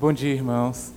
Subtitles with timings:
[0.00, 0.92] Bom dia, irmãos.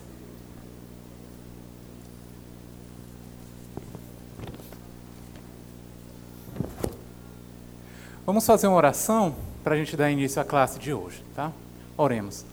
[8.25, 11.51] Vamos fazer uma oração para a gente dar início à classe de hoje, tá?
[11.97, 12.45] Oremos.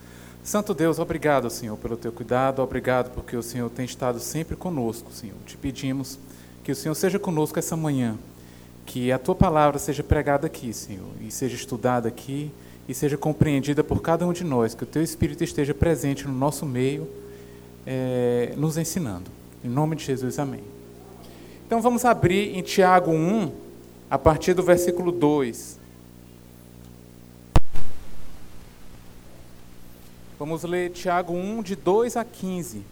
[0.42, 5.12] Santo Deus, obrigado, Senhor, pelo teu cuidado, obrigado porque o Senhor tem estado sempre conosco,
[5.12, 5.36] Senhor.
[5.46, 6.18] Te pedimos
[6.64, 8.18] que o Senhor seja conosco essa manhã,
[8.84, 12.50] que a tua palavra seja pregada aqui, Senhor, e seja estudada aqui
[12.90, 16.34] e seja compreendida por cada um de nós, que o teu Espírito esteja presente no
[16.34, 17.08] nosso meio,
[17.86, 19.30] é, nos ensinando.
[19.62, 20.64] Em nome de Jesus, amém.
[21.64, 23.52] Então vamos abrir em Tiago 1,
[24.10, 25.78] a partir do versículo 2.
[30.36, 32.82] Vamos ler Tiago 1, de 2 a 15.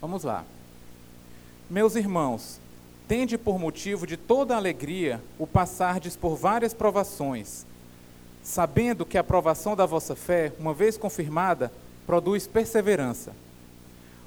[0.00, 0.44] Vamos lá.
[1.70, 2.58] Meus irmãos,
[3.10, 7.66] tende por motivo de toda alegria o passardes por várias provações,
[8.40, 11.72] sabendo que a provação da vossa fé, uma vez confirmada,
[12.06, 13.32] produz perseverança.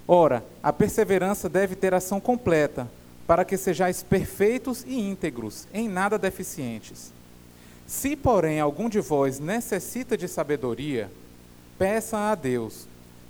[0.05, 2.85] Ora, a perseverança deve ter ação completa,
[3.25, 7.13] para que sejais perfeitos e íntegros, em nada deficientes.
[7.87, 11.09] Se, porém, algum de vós necessita de sabedoria,
[11.79, 12.85] peça a Deus,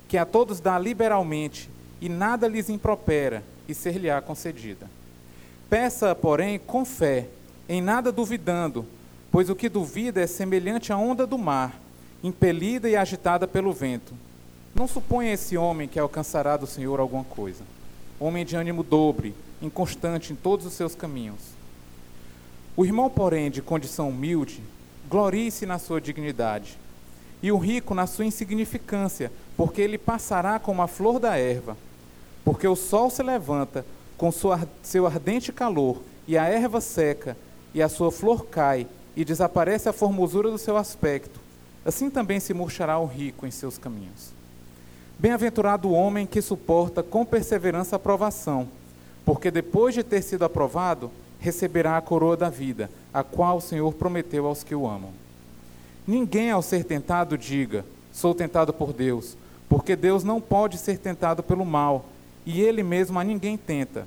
[0.08, 4.90] que a todos dá liberalmente, e nada lhes impropera, e ser-lhe-á concedida.
[5.74, 7.26] Peça, porém, com fé,
[7.68, 8.86] em nada duvidando,
[9.32, 11.80] pois o que duvida é semelhante à onda do mar,
[12.22, 14.14] impelida e agitada pelo vento.
[14.72, 17.64] Não suponha esse homem que alcançará do Senhor alguma coisa.
[18.20, 21.40] Homem de ânimo dobre, inconstante em todos os seus caminhos.
[22.76, 24.62] O irmão, porém, de condição humilde,
[25.10, 26.78] glorie-se na sua dignidade,
[27.42, 31.76] e o rico na sua insignificância, porque ele passará como a flor da erva.
[32.44, 33.84] Porque o sol se levanta
[34.16, 34.30] com
[34.82, 37.36] seu ardente calor, e a erva seca,
[37.74, 41.40] e a sua flor cai, e desaparece a formosura do seu aspecto.
[41.84, 44.32] Assim também se murchará o rico em seus caminhos.
[45.18, 48.68] Bem-aventurado o homem que suporta com perseverança a provação,
[49.24, 53.92] porque depois de ter sido aprovado, receberá a coroa da vida, a qual o Senhor
[53.94, 55.10] prometeu aos que o amam.
[56.06, 59.36] Ninguém, ao ser tentado, diga: Sou tentado por Deus,
[59.68, 62.06] porque Deus não pode ser tentado pelo mal,
[62.44, 64.06] e ele mesmo a ninguém tenta.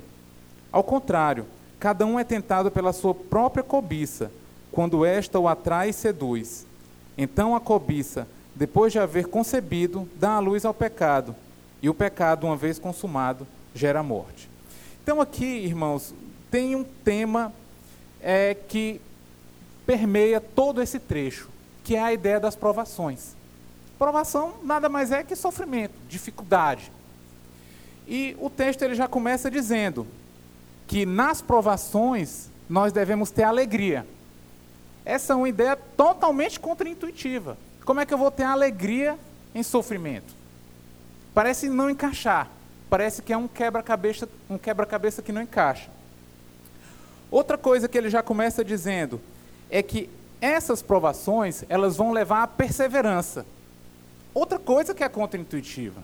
[0.70, 1.46] Ao contrário,
[1.78, 4.30] cada um é tentado pela sua própria cobiça,
[4.70, 6.66] quando esta o atrai e seduz.
[7.16, 11.34] Então a cobiça, depois de haver concebido, dá a luz ao pecado,
[11.80, 14.50] e o pecado, uma vez consumado, gera morte.
[15.02, 16.14] Então, aqui, irmãos,
[16.50, 17.52] tem um tema
[18.20, 19.00] é, que
[19.86, 21.48] permeia todo esse trecho,
[21.84, 23.34] que é a ideia das provações.
[23.98, 26.92] Provação nada mais é que sofrimento, dificuldade.
[28.08, 30.06] E o texto ele já começa dizendo
[30.86, 34.06] que nas provações nós devemos ter alegria.
[35.04, 37.58] Essa é uma ideia totalmente contraintuitiva.
[37.84, 39.18] Como é que eu vou ter alegria
[39.54, 40.34] em sofrimento?
[41.34, 42.48] Parece não encaixar.
[42.88, 45.90] Parece que é um quebra-cabeça, um quebra-cabeça que não encaixa.
[47.30, 49.20] Outra coisa que ele já começa dizendo
[49.68, 50.08] é que
[50.40, 53.44] essas provações, elas vão levar à perseverança.
[54.32, 56.02] Outra coisa que é contraintuitiva.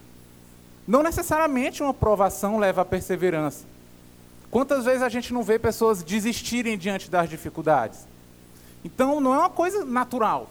[0.87, 3.65] Não necessariamente uma provação leva à perseverança.
[4.51, 8.07] Quantas vezes a gente não vê pessoas desistirem diante das dificuldades?
[8.85, 10.49] Então não é uma coisa natural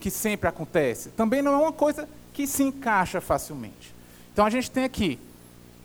[0.00, 1.10] que sempre acontece.
[1.10, 3.94] Também não é uma coisa que se encaixa facilmente.
[4.32, 5.18] Então a gente tem aqui,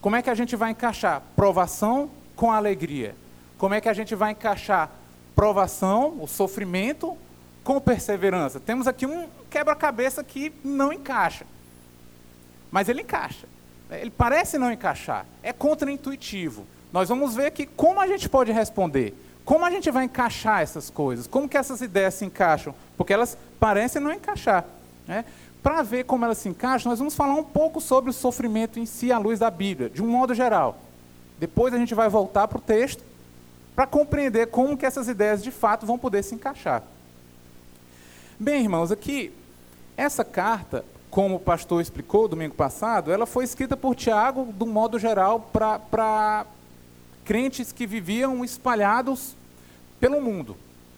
[0.01, 3.15] como é que a gente vai encaixar provação com alegria?
[3.57, 4.89] Como é que a gente vai encaixar
[5.35, 7.15] provação, o sofrimento,
[7.63, 8.59] com perseverança?
[8.59, 11.45] Temos aqui um quebra-cabeça que não encaixa.
[12.71, 13.47] Mas ele encaixa.
[13.91, 15.25] Ele parece não encaixar.
[15.43, 16.65] É contraintuitivo.
[16.93, 19.13] Nós vamos ver aqui como a gente pode responder.
[19.43, 21.27] Como a gente vai encaixar essas coisas?
[21.27, 22.73] Como que essas ideias se encaixam?
[22.95, 24.65] Porque elas parecem não encaixar.
[25.07, 25.25] Né?
[25.63, 28.85] Para ver como elas se encaixam, nós vamos falar um pouco sobre o sofrimento em
[28.85, 30.79] si à luz da Bíblia, de um modo geral.
[31.39, 33.03] Depois a gente vai voltar para o texto
[33.75, 36.83] para compreender como que essas ideias de fato vão poder se encaixar.
[38.39, 39.31] Bem, irmãos, aqui
[39.95, 44.67] essa carta, como o pastor explicou domingo passado, ela foi escrita por Tiago, de um
[44.67, 46.45] modo geral, para
[47.25, 49.35] crentes que viviam espalhados
[49.99, 50.55] pelo mundo.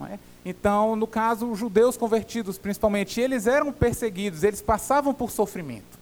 [0.10, 0.20] É?
[0.46, 5.98] Então, no caso, os judeus convertidos, principalmente, eles eram perseguidos, eles passavam por sofrimento.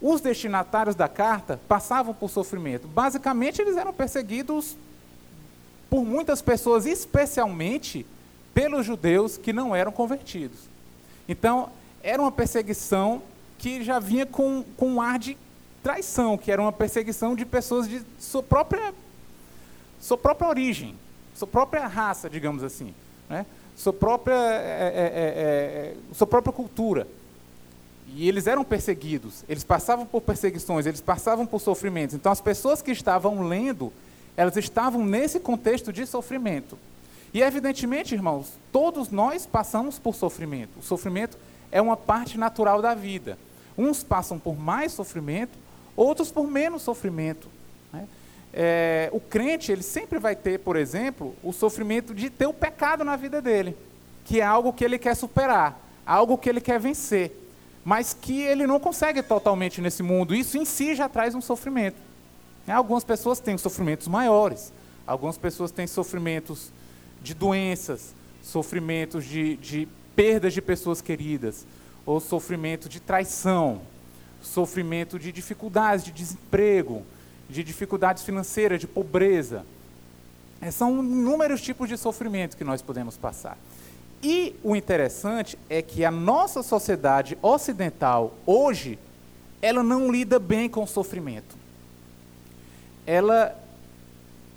[0.00, 2.86] Os destinatários da carta passavam por sofrimento.
[2.86, 4.76] Basicamente, eles eram perseguidos
[5.88, 8.06] por muitas pessoas, especialmente
[8.54, 10.58] pelos judeus que não eram convertidos.
[11.28, 11.70] Então,
[12.02, 13.22] era uma perseguição
[13.58, 15.36] que já vinha com, com um ar de
[15.82, 18.94] traição, que era uma perseguição de pessoas de sua própria,
[20.00, 20.94] sua própria origem,
[21.34, 22.94] sua própria raça, digamos assim.
[23.28, 23.46] Né?
[23.80, 27.08] sua própria, é, é, sua própria cultura.
[28.14, 32.14] E eles eram perseguidos, eles passavam por perseguições, eles passavam por sofrimentos.
[32.14, 33.90] Então, as pessoas que estavam lendo,
[34.36, 36.76] elas estavam nesse contexto de sofrimento.
[37.32, 40.80] E, evidentemente, irmãos, todos nós passamos por sofrimento.
[40.80, 41.38] O sofrimento
[41.70, 43.38] é uma parte natural da vida.
[43.76, 45.58] Uns passam por mais sofrimento,
[45.96, 47.48] outros por menos sofrimento.
[47.92, 48.06] Né?
[48.52, 53.04] É, o crente, ele sempre vai ter, por exemplo, o sofrimento de ter o pecado
[53.04, 53.76] na vida dele,
[54.24, 57.36] que é algo que ele quer superar, algo que ele quer vencer
[57.84, 60.34] mas que ele não consegue totalmente nesse mundo.
[60.34, 61.96] Isso em si já traz um sofrimento.
[62.66, 62.74] Né?
[62.74, 64.72] Algumas pessoas têm sofrimentos maiores,
[65.06, 66.70] algumas pessoas têm sofrimentos
[67.22, 69.88] de doenças, sofrimentos de, de
[70.20, 71.66] perdas de pessoas queridas,
[72.04, 73.80] ou sofrimento de traição,
[74.42, 77.02] sofrimento de dificuldades, de desemprego,
[77.48, 79.64] de dificuldades financeiras, de pobreza.
[80.60, 83.56] É, são inúmeros tipos de sofrimento que nós podemos passar.
[84.22, 88.98] E o interessante é que a nossa sociedade ocidental, hoje,
[89.62, 91.56] ela não lida bem com o sofrimento.
[93.06, 93.58] Ela,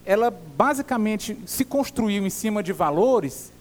[0.05, 3.52] ela basicamente se construiu em cima de valores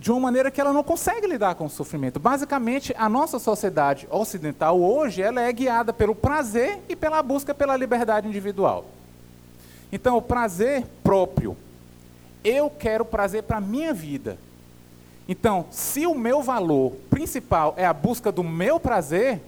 [0.00, 2.18] de uma maneira que ela não consegue lidar com o sofrimento.
[2.18, 7.76] Basicamente, a nossa sociedade ocidental hoje, ela é guiada pelo prazer e pela busca pela
[7.76, 8.86] liberdade individual.
[9.92, 11.56] Então, o prazer próprio.
[12.42, 14.38] Eu quero prazer para a minha vida
[15.30, 19.40] então, se o meu valor principal é a busca do meu prazer,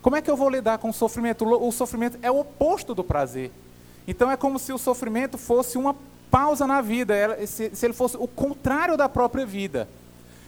[0.00, 1.44] como é que eu vou lidar com o sofrimento?
[1.44, 3.52] O sofrimento é o oposto do prazer.
[4.08, 5.94] Então, é como se o sofrimento fosse uma
[6.30, 7.14] pausa na vida,
[7.46, 9.88] se, ele fosse o contrário da própria vida.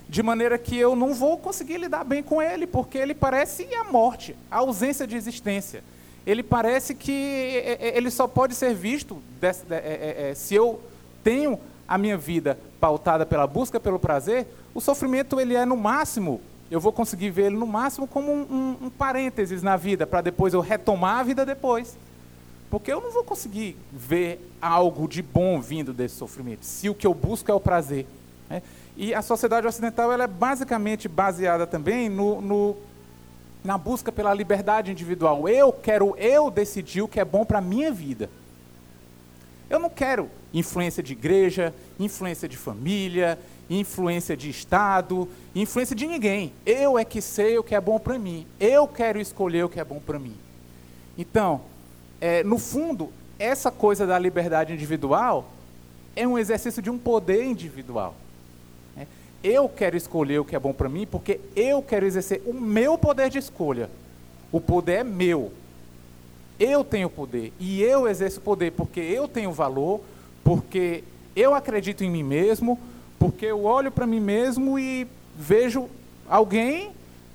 [0.08, 3.84] De maneira que eu não vou conseguir lidar bem com ele, porque ele parece a
[3.84, 5.84] morte, a ausência de existência.
[6.26, 7.62] Ele parece que
[7.94, 9.22] ele só pode ser visto
[9.70, 10.80] é, é, se eu
[11.22, 16.40] tenho a minha vida pautada pela busca pelo prazer, o sofrimento ele é no máximo,
[16.70, 20.20] eu vou conseguir ver ele no máximo como um, um, um parênteses na vida, para
[20.20, 21.96] depois eu retomar a vida depois.
[22.70, 27.06] Porque eu não vou conseguir ver algo de bom vindo desse sofrimento, se o que
[27.06, 28.06] eu busco é o prazer.
[28.48, 28.62] Né?
[28.96, 32.76] E a sociedade ocidental ela é basicamente baseada também no, no,
[33.64, 35.48] na busca pela liberdade individual.
[35.48, 38.28] Eu quero eu decidir o que é bom para a minha vida.
[39.70, 43.38] Eu não quero influência de igreja, influência de família,
[43.68, 46.52] influência de Estado, influência de ninguém.
[46.64, 48.46] Eu é que sei o que é bom para mim.
[48.58, 50.34] Eu quero escolher o que é bom para mim.
[51.16, 51.60] Então,
[52.20, 55.50] é, no fundo, essa coisa da liberdade individual
[56.16, 58.14] é um exercício de um poder individual.
[58.96, 59.06] Né?
[59.42, 62.98] Eu quero escolher o que é bom para mim porque eu quero exercer o meu
[62.98, 63.88] poder de escolha.
[64.50, 65.52] O poder é meu.
[66.58, 70.00] Eu tenho poder e eu exerço poder porque eu tenho valor,
[70.42, 71.04] porque
[71.36, 72.76] eu acredito em mim mesmo,
[73.16, 75.06] porque eu olho para mim mesmo e
[75.36, 75.88] vejo
[76.28, 76.90] alguém,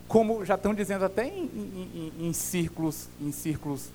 [0.10, 1.50] como já estão dizendo até em,
[2.20, 3.88] em, em, círculos, em círculos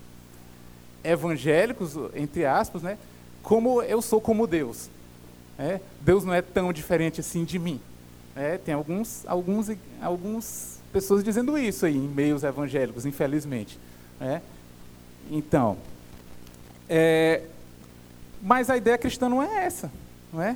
[1.03, 2.97] evangélicos, entre aspas, né?
[3.41, 4.89] como eu sou como Deus.
[5.57, 5.79] É?
[6.01, 7.81] Deus não é tão diferente assim de mim.
[8.35, 9.69] É, tem alguns, alguns,
[10.01, 13.77] algumas pessoas dizendo isso aí em meios evangélicos, infelizmente.
[14.21, 14.41] É?
[15.29, 15.77] Então,
[16.87, 17.43] é,
[18.41, 19.91] mas a ideia cristã não é essa,
[20.31, 20.55] não é?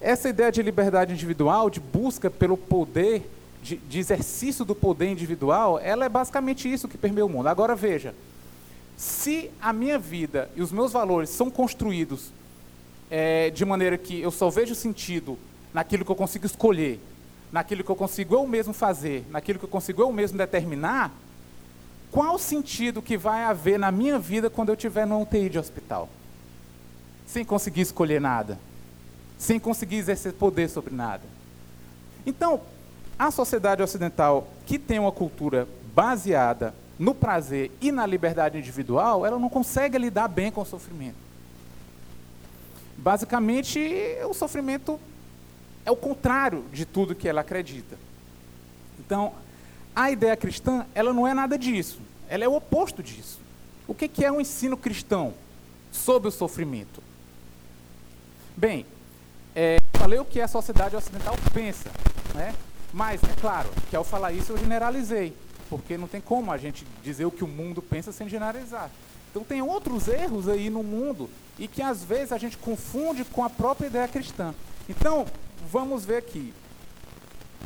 [0.00, 3.28] Essa ideia de liberdade individual, de busca pelo poder,
[3.62, 7.48] de, de exercício do poder individual, ela é basicamente isso que permeia o mundo.
[7.48, 8.14] Agora veja,
[8.96, 12.32] se a minha vida e os meus valores são construídos
[13.10, 15.38] é, de maneira que eu só vejo sentido
[15.72, 17.00] naquilo que eu consigo escolher,
[17.52, 21.12] naquilo que eu consigo eu mesmo fazer, naquilo que eu consigo eu mesmo determinar,
[22.10, 25.58] qual o sentido que vai haver na minha vida quando eu estiver no UTI de
[25.58, 26.08] hospital?
[27.34, 28.58] sem conseguir escolher nada,
[29.38, 31.22] sem conseguir exercer poder sobre nada.
[32.24, 32.60] Então,
[33.18, 39.38] a sociedade ocidental que tem uma cultura baseada no prazer e na liberdade individual, ela
[39.38, 41.16] não consegue lidar bem com o sofrimento.
[42.96, 43.80] Basicamente,
[44.28, 44.98] o sofrimento
[45.84, 47.96] é o contrário de tudo que ela acredita.
[48.98, 49.34] Então,
[49.94, 52.00] a ideia cristã, ela não é nada disso.
[52.28, 53.40] Ela é o oposto disso.
[53.86, 55.34] O que é um ensino cristão
[55.92, 57.02] sobre o sofrimento?
[58.56, 58.86] Bem,
[59.54, 61.90] é, falei o que a sociedade ocidental pensa,
[62.34, 62.54] né?
[62.92, 65.36] mas, é claro, que ao falar isso eu generalizei,
[65.76, 68.90] porque não tem como a gente dizer o que o mundo pensa sem generalizar.
[69.30, 71.28] Então tem outros erros aí no mundo
[71.58, 74.54] e que às vezes a gente confunde com a própria ideia cristã.
[74.88, 75.26] Então,
[75.68, 76.54] vamos ver aqui.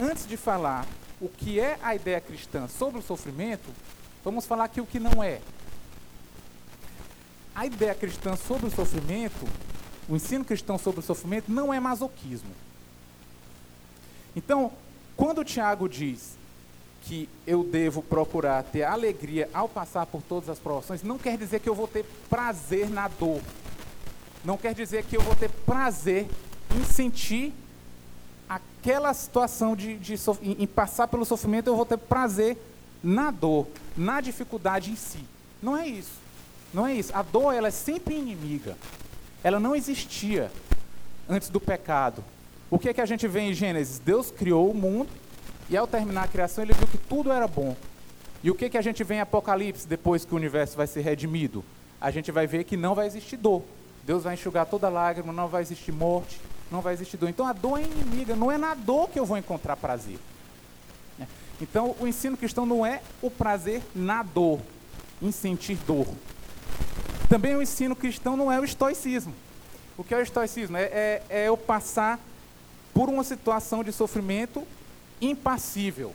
[0.00, 0.87] Antes de falar
[1.21, 3.69] o que é a ideia cristã sobre o sofrimento,
[4.25, 5.43] vamos falar aqui o que não é.
[7.55, 9.47] A ideia cristã sobre o sofrimento
[10.09, 12.50] o ensino cristão sobre o sofrimento não é masoquismo.
[14.35, 14.73] Então,
[15.15, 16.38] quando o Tiago diz
[17.02, 21.61] que eu devo procurar ter alegria ao passar por todas as provações, não quer dizer
[21.61, 23.40] que eu vou ter prazer na dor.
[24.45, 26.26] Não quer dizer que eu vou ter prazer
[26.76, 27.52] em sentir
[28.49, 32.57] aquela situação de, de em, passar pelo sofrimento, eu vou ter prazer
[33.02, 35.25] na dor, na dificuldade em si.
[35.62, 36.19] Não é isso.
[36.73, 37.14] Não é isso.
[37.14, 38.76] A dor ela é sempre inimiga.
[39.43, 40.50] Ela não existia
[41.28, 42.25] antes do pecado.
[42.71, 43.99] O que é que a gente vê em Gênesis?
[43.99, 45.09] Deus criou o mundo
[45.71, 47.77] e ao terminar a criação ele viu que tudo era bom.
[48.43, 51.01] E o que que a gente vê em Apocalipse depois que o universo vai ser
[51.01, 51.65] redimido?
[52.01, 53.63] A gente vai ver que não vai existir dor.
[54.05, 57.29] Deus vai enxugar toda lágrima, não vai existir morte, não vai existir dor.
[57.29, 60.19] Então a dor é inimiga, não é na dor que eu vou encontrar prazer.
[61.61, 64.61] Então o ensino cristão não é o prazer na dor,
[65.21, 66.07] em sentir dor.
[67.29, 69.35] Também o ensino cristão não é o estoicismo.
[69.97, 70.77] O que é o estoicismo?
[70.77, 72.21] É, é, é eu passar
[72.95, 74.65] por uma situação de sofrimento
[75.21, 76.15] impassível,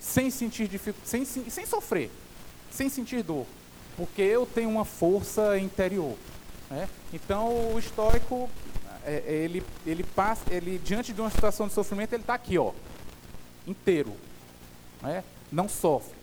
[0.00, 0.68] sem sentir
[1.04, 2.10] sem, sem sofrer,
[2.70, 3.46] sem sentir dor,
[3.96, 6.16] porque eu tenho uma força interior.
[6.70, 6.88] Né?
[7.12, 8.48] Então o estoico
[9.04, 12.58] é, é, ele, ele passa, ele diante de uma situação de sofrimento ele está aqui,
[12.58, 12.72] ó,
[13.66, 14.12] inteiro,
[15.02, 15.22] né?
[15.50, 16.16] não sofre.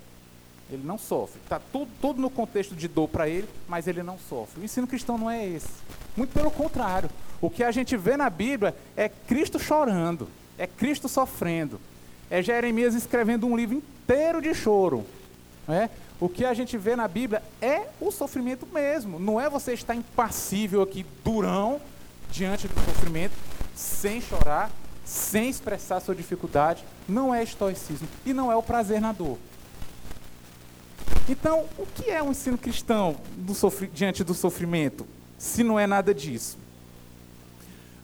[0.72, 1.40] Ele não sofre.
[1.44, 4.62] Está tudo, tudo no contexto de dor para ele, mas ele não sofre.
[4.62, 5.68] O ensino cristão não é esse.
[6.16, 7.10] Muito pelo contrário.
[7.40, 11.80] O que a gente vê na Bíblia é Cristo chorando, é Cristo sofrendo,
[12.34, 15.06] é Jeremias escrevendo um livro inteiro de choro.
[15.68, 15.88] Né?
[16.20, 19.20] O que a gente vê na Bíblia é o sofrimento mesmo.
[19.20, 21.80] Não é você estar impassível aqui, durão,
[22.32, 23.34] diante do sofrimento,
[23.76, 24.72] sem chorar,
[25.06, 26.84] sem expressar sua dificuldade.
[27.08, 28.08] Não é estoicismo.
[28.26, 29.38] E não é o prazer na dor.
[31.30, 33.54] Então, o que é um ensino cristão do
[33.94, 35.06] diante do sofrimento,
[35.38, 36.58] se não é nada disso?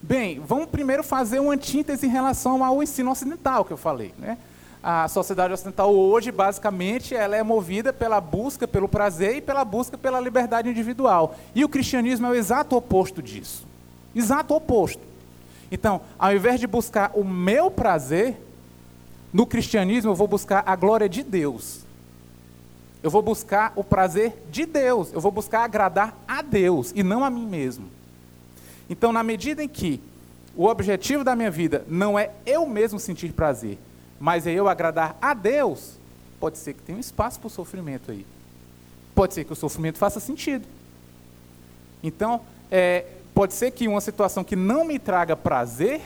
[0.02, 4.14] Bem, vamos primeiro fazer uma antítese em relação ao ensino ocidental que eu falei.
[4.18, 4.38] Né?
[4.82, 9.98] A sociedade ocidental hoje, basicamente, ela é movida pela busca pelo prazer e pela busca
[9.98, 11.36] pela liberdade individual.
[11.54, 13.66] E o cristianismo é o exato oposto disso.
[14.14, 15.02] Exato oposto.
[15.70, 18.40] Então, ao invés de buscar o meu prazer,
[19.32, 21.80] no cristianismo eu vou buscar a glória de Deus.
[23.02, 27.22] Eu vou buscar o prazer de Deus, eu vou buscar agradar a Deus e não
[27.22, 27.99] a mim mesmo.
[28.90, 30.02] Então, na medida em que
[30.56, 33.78] o objetivo da minha vida não é eu mesmo sentir prazer,
[34.18, 35.94] mas é eu agradar a Deus,
[36.40, 38.26] pode ser que tenha um espaço para o sofrimento aí.
[39.14, 40.66] Pode ser que o sofrimento faça sentido.
[42.02, 46.00] Então, é, pode ser que uma situação que não me traga prazer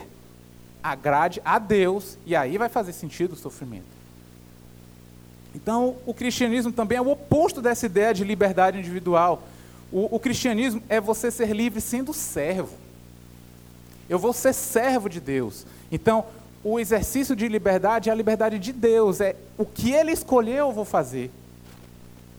[0.83, 3.95] agrade a Deus, e aí vai fazer sentido o sofrimento.
[5.55, 9.41] Então, o cristianismo também é o oposto dessa ideia de liberdade individual.
[9.95, 12.75] O, o, cristianismo é você ser livre sendo servo.
[14.09, 15.65] Eu vou ser servo de Deus.
[15.89, 16.25] Então,
[16.61, 19.21] o exercício de liberdade é a liberdade de Deus.
[19.21, 21.31] É o que Ele escolheu, eu vou fazer.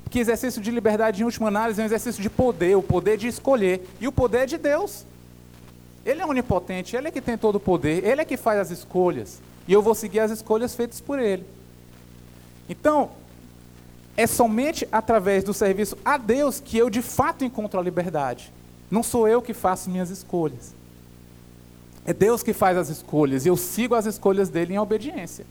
[0.05, 3.27] Porque exercício de liberdade, em última análise, é um exercício de poder, o poder de
[3.27, 3.89] escolher.
[3.99, 5.07] E o poder é de Deus.
[6.05, 8.71] Ele é onipotente, Ele é que tem todo o poder, Ele é que faz as
[8.71, 9.41] escolhas.
[9.67, 11.47] E eu vou seguir as escolhas feitas por Ele.
[12.69, 13.13] Então,
[14.17, 18.53] é somente através do serviço a Deus que eu de fato encontro a liberdade.
[18.91, 20.75] Não sou eu que faço minhas escolhas.
[22.05, 25.45] É Deus que faz as escolhas e eu sigo as escolhas dele em obediência.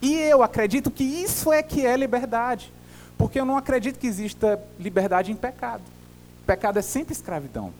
[0.00, 2.72] E eu acredito que isso é que é liberdade.
[3.16, 5.82] Porque eu não acredito que exista liberdade em pecado.
[6.46, 7.72] Pecado é sempre escravidão.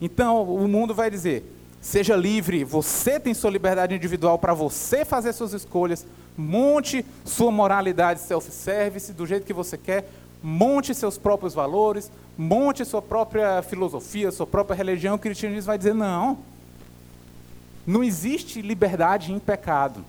[0.00, 1.44] Então, o mundo vai dizer:
[1.80, 6.06] seja livre, você tem sua liberdade individual para você fazer suas escolhas,
[6.40, 10.10] monte sua moralidade self-service do jeito que você quer,
[10.42, 15.16] monte seus próprios valores, monte sua própria filosofia, sua própria religião.
[15.16, 16.38] O cristianismo vai dizer: não,
[17.86, 20.04] não existe liberdade em pecado.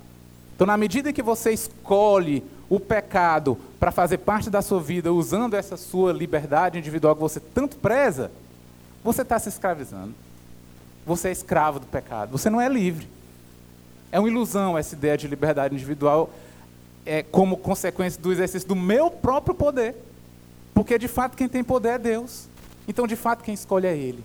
[0.56, 5.56] Então, na medida que você escolhe o pecado para fazer parte da sua vida, usando
[5.56, 8.32] essa sua liberdade individual que você tanto preza,
[9.04, 10.14] você está se escravizando.
[11.06, 12.32] Você é escravo do pecado.
[12.32, 13.08] Você não é livre.
[14.12, 16.30] É uma ilusão essa ideia de liberdade individual
[17.06, 19.96] é, como consequência do exercício do meu próprio poder.
[20.74, 22.48] Porque de fato quem tem poder é Deus.
[22.88, 24.24] Então de fato quem escolhe é Ele.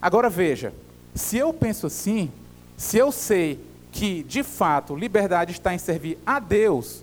[0.00, 0.72] Agora veja,
[1.14, 2.30] se eu penso assim,
[2.76, 3.58] se eu sei
[3.90, 7.02] que de fato liberdade está em servir a Deus,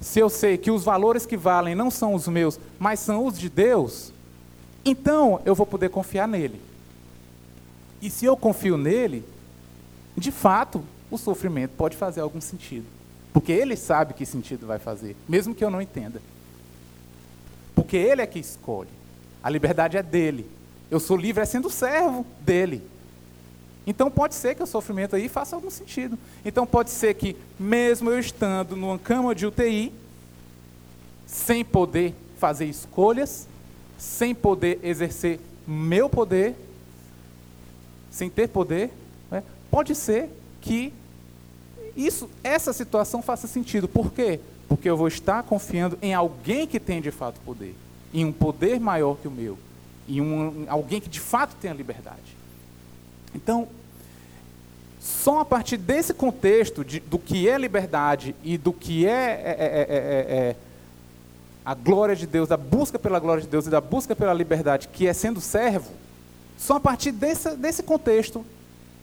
[0.00, 3.38] se eu sei que os valores que valem não são os meus, mas são os
[3.38, 4.12] de Deus,
[4.84, 6.60] então eu vou poder confiar nele.
[8.02, 9.24] E se eu confio nele,
[10.14, 12.86] de fato, o sofrimento pode fazer algum sentido.
[13.32, 16.22] Porque ele sabe que sentido vai fazer, mesmo que eu não entenda.
[17.74, 18.90] Porque ele é que escolhe.
[19.42, 20.48] A liberdade é dele.
[20.90, 22.82] Eu sou livre é sendo servo dele.
[23.86, 26.18] Então pode ser que o sofrimento aí faça algum sentido.
[26.44, 29.92] Então pode ser que, mesmo eu estando numa cama de UTI,
[31.26, 33.46] sem poder fazer escolhas,
[33.98, 36.54] sem poder exercer meu poder,
[38.10, 38.90] sem ter poder,
[39.30, 40.30] né, pode ser
[40.60, 40.92] que
[41.96, 43.88] isso, essa situação faça sentido.
[43.88, 44.40] Por quê?
[44.68, 47.74] Porque eu vou estar confiando em alguém que tem de fato poder,
[48.12, 49.58] em um poder maior que o meu,
[50.08, 52.36] em um, alguém que de fato tem a liberdade.
[53.34, 53.68] Então,
[55.00, 59.56] só a partir desse contexto de, do que é liberdade e do que é, é,
[59.58, 60.56] é, é,
[61.64, 64.88] a glória de Deus, a busca pela glória de Deus e da busca pela liberdade,
[64.88, 65.90] que é sendo servo,
[66.56, 68.44] só a partir desse, desse contexto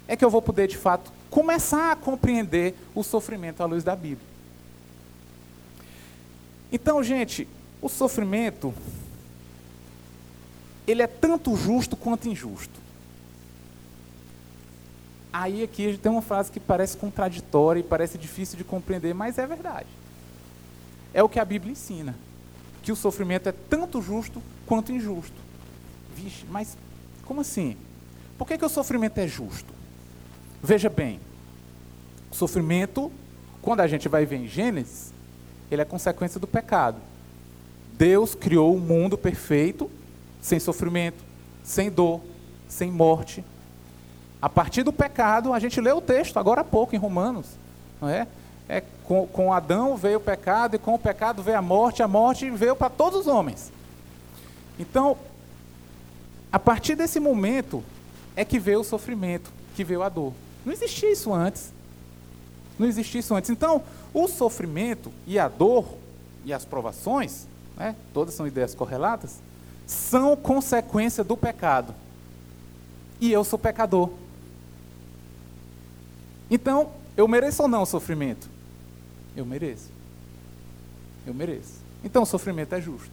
[0.08, 3.96] é que eu vou poder, de fato, começar a compreender o sofrimento à luz da
[3.96, 4.30] Bíblia.
[6.72, 7.48] Então, gente,
[7.82, 8.74] o sofrimento,
[10.86, 12.80] ele é tanto justo quanto injusto.
[15.34, 19.48] Aí aqui tem uma frase que parece contraditória e parece difícil de compreender, mas é
[19.48, 19.88] verdade.
[21.14, 22.14] É o que a Bíblia ensina,
[22.84, 25.40] que o sofrimento é tanto justo quanto injusto.
[26.14, 26.78] Vixe, mas
[27.24, 27.78] como assim?
[28.38, 29.81] Por que, que o sofrimento é justo?
[30.64, 31.20] Veja bem,
[32.32, 33.12] o sofrimento,
[33.62, 35.12] quando a gente vai ver em Gênesis,
[35.72, 36.98] ele é consequência do pecado.
[37.94, 39.90] Deus criou um mundo perfeito,
[40.40, 41.24] sem sofrimento,
[41.64, 42.22] sem dor,
[42.68, 43.44] sem morte.
[44.42, 47.48] A partir do pecado, a gente lê o texto agora há pouco em Romanos,
[48.00, 48.28] não é?
[48.68, 52.08] é com, com Adão veio o pecado e com o pecado veio a morte, a
[52.08, 53.72] morte veio para todos os homens.
[54.80, 55.18] Então,
[56.52, 57.84] a partir desse momento
[58.36, 60.34] é que veio o sofrimento, que veio a dor.
[60.66, 61.72] Não existia isso antes.
[62.78, 63.50] Não existia isso antes.
[63.50, 65.86] Então, o sofrimento e a dor
[66.44, 67.46] e as provações,
[67.78, 69.40] né, todas são ideias correlatas,
[69.86, 71.94] são consequência do pecado.
[73.20, 74.10] E eu sou pecador.
[76.50, 78.50] Então, eu mereço ou não o sofrimento?
[79.36, 79.90] Eu mereço.
[81.26, 81.76] Eu mereço.
[82.04, 83.12] Então, o sofrimento é justo.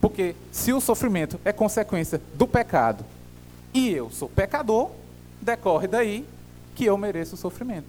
[0.00, 3.04] Porque se o sofrimento é consequência do pecado
[3.74, 4.90] e eu sou pecador,
[5.40, 6.26] decorre daí
[6.74, 7.88] que eu mereço o sofrimento.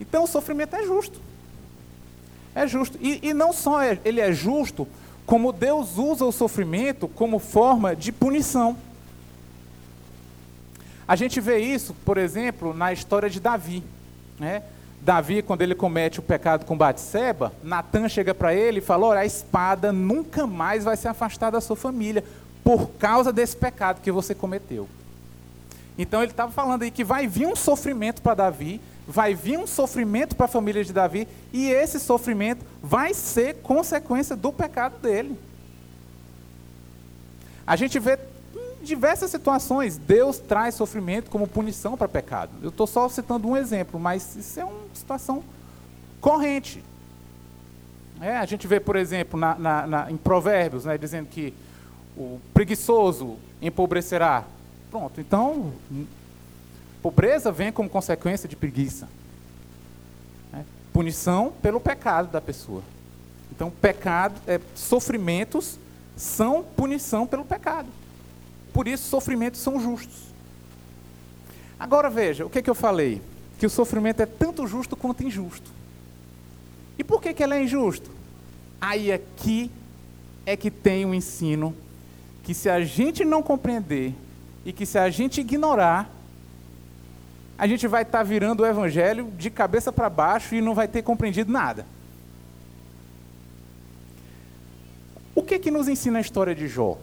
[0.00, 1.20] Então o sofrimento é justo.
[2.54, 2.98] É justo.
[3.00, 4.88] E, e não só é, ele é justo,
[5.26, 8.76] como Deus usa o sofrimento como forma de punição.
[11.06, 13.82] A gente vê isso, por exemplo, na história de Davi.
[14.38, 14.62] Né?
[15.02, 19.20] Davi, quando ele comete o pecado com Batseba, Natan chega para ele e fala: Olha,
[19.20, 22.24] a espada nunca mais vai se afastar da sua família
[22.62, 24.88] por causa desse pecado que você cometeu.
[25.98, 29.66] Então ele estava falando aí que vai vir um sofrimento para Davi, vai vir um
[29.66, 35.38] sofrimento para a família de Davi, e esse sofrimento vai ser consequência do pecado dele.
[37.66, 38.18] A gente vê
[38.54, 42.52] em diversas situações, Deus traz sofrimento como punição para pecado.
[42.62, 45.42] Eu estou só citando um exemplo, mas isso é uma situação
[46.20, 46.82] corrente.
[48.20, 51.54] É, a gente vê, por exemplo, na, na, na, em Provérbios, né, dizendo que
[52.16, 54.44] o preguiçoso empobrecerá.
[54.90, 55.72] Pronto, então,
[57.00, 59.08] pobreza vem como consequência de preguiça.
[60.52, 62.82] É, punição pelo pecado da pessoa.
[63.52, 65.78] Então, pecado, é, sofrimentos
[66.16, 67.88] são punição pelo pecado.
[68.72, 70.30] Por isso, sofrimentos são justos.
[71.78, 73.22] Agora veja, o que, é que eu falei?
[73.58, 75.70] Que o sofrimento é tanto justo quanto injusto.
[76.98, 78.10] E por que, que ele é injusto?
[78.80, 79.70] Aí aqui
[80.44, 81.74] é que tem um ensino
[82.42, 84.14] que se a gente não compreender
[84.64, 86.10] e que se a gente ignorar,
[87.58, 90.88] a gente vai estar tá virando o evangelho de cabeça para baixo e não vai
[90.88, 91.86] ter compreendido nada.
[95.34, 96.98] O que que nos ensina a história de Jó?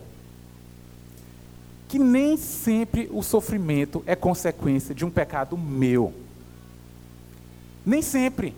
[1.88, 6.14] que nem sempre o sofrimento é consequência de um pecado meu.
[7.86, 8.54] Nem sempre.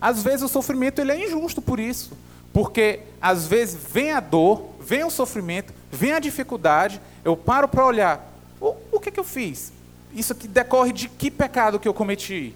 [0.00, 2.16] Às vezes o sofrimento ele é injusto por isso,
[2.52, 7.86] porque às vezes vem a dor, vem o sofrimento, vem a dificuldade, eu paro para
[7.86, 9.72] olhar, o, o que, que eu fiz?
[10.12, 12.54] Isso aqui decorre de que pecado que eu cometi?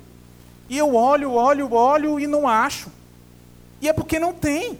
[0.68, 2.90] E eu olho, olho, olho e não acho.
[3.80, 4.78] E é porque não tem.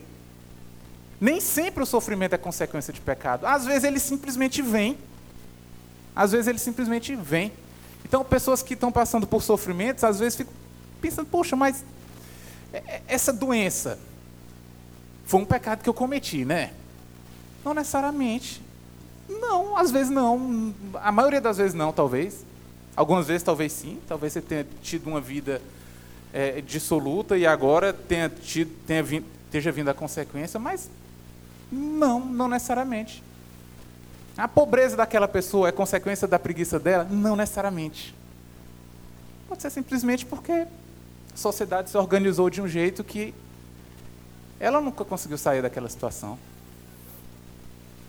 [1.21, 3.47] Nem sempre o sofrimento é consequência de pecado.
[3.47, 4.97] Às vezes ele simplesmente vem.
[6.14, 7.53] Às vezes ele simplesmente vem.
[8.05, 10.53] Então, pessoas que estão passando por sofrimentos, às vezes ficam
[11.01, 11.85] pensando: poxa, mas
[12.73, 13.99] é, é, essa doença
[15.25, 16.73] foi um pecado que eu cometi, né?
[17.69, 18.63] Não necessariamente.
[19.29, 20.75] Não, às vezes não.
[20.95, 22.47] A maioria das vezes não, talvez.
[22.97, 23.99] Algumas vezes talvez sim.
[24.09, 25.61] Talvez você tenha tido uma vida
[26.33, 30.89] é, dissoluta e agora tenha tido, tenha vindo, esteja vindo a consequência, mas
[31.71, 33.23] não, não necessariamente.
[34.35, 37.05] A pobreza daquela pessoa é consequência da preguiça dela?
[37.05, 38.15] Não necessariamente.
[39.47, 43.35] Pode ser simplesmente porque a sociedade se organizou de um jeito que
[44.59, 46.39] ela nunca conseguiu sair daquela situação,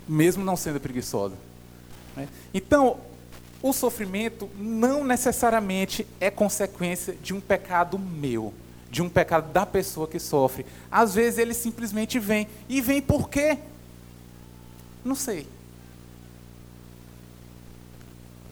[0.10, 1.36] mesmo não sendo preguiçosa.
[2.16, 2.28] Né?
[2.54, 2.98] Então,
[3.62, 8.54] o sofrimento não necessariamente é consequência de um pecado meu,
[8.90, 10.66] de um pecado da pessoa que sofre.
[10.92, 12.48] Às vezes ele simplesmente vem.
[12.68, 13.60] E vem por quê?
[15.06, 15.46] Não sei.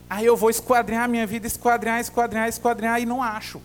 [0.09, 3.61] Aí eu vou esquadrinhar a minha vida, esquadrinhar, esquadrinhar, esquadrinhar e não acho.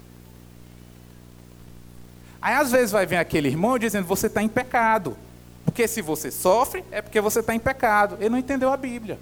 [2.41, 5.17] Aí às vezes vai vir aquele irmão dizendo: você está em pecado.
[5.73, 8.19] Porque se você sofre, é porque você está em pecado.
[8.21, 9.19] Ele não entendeu a Bíblia.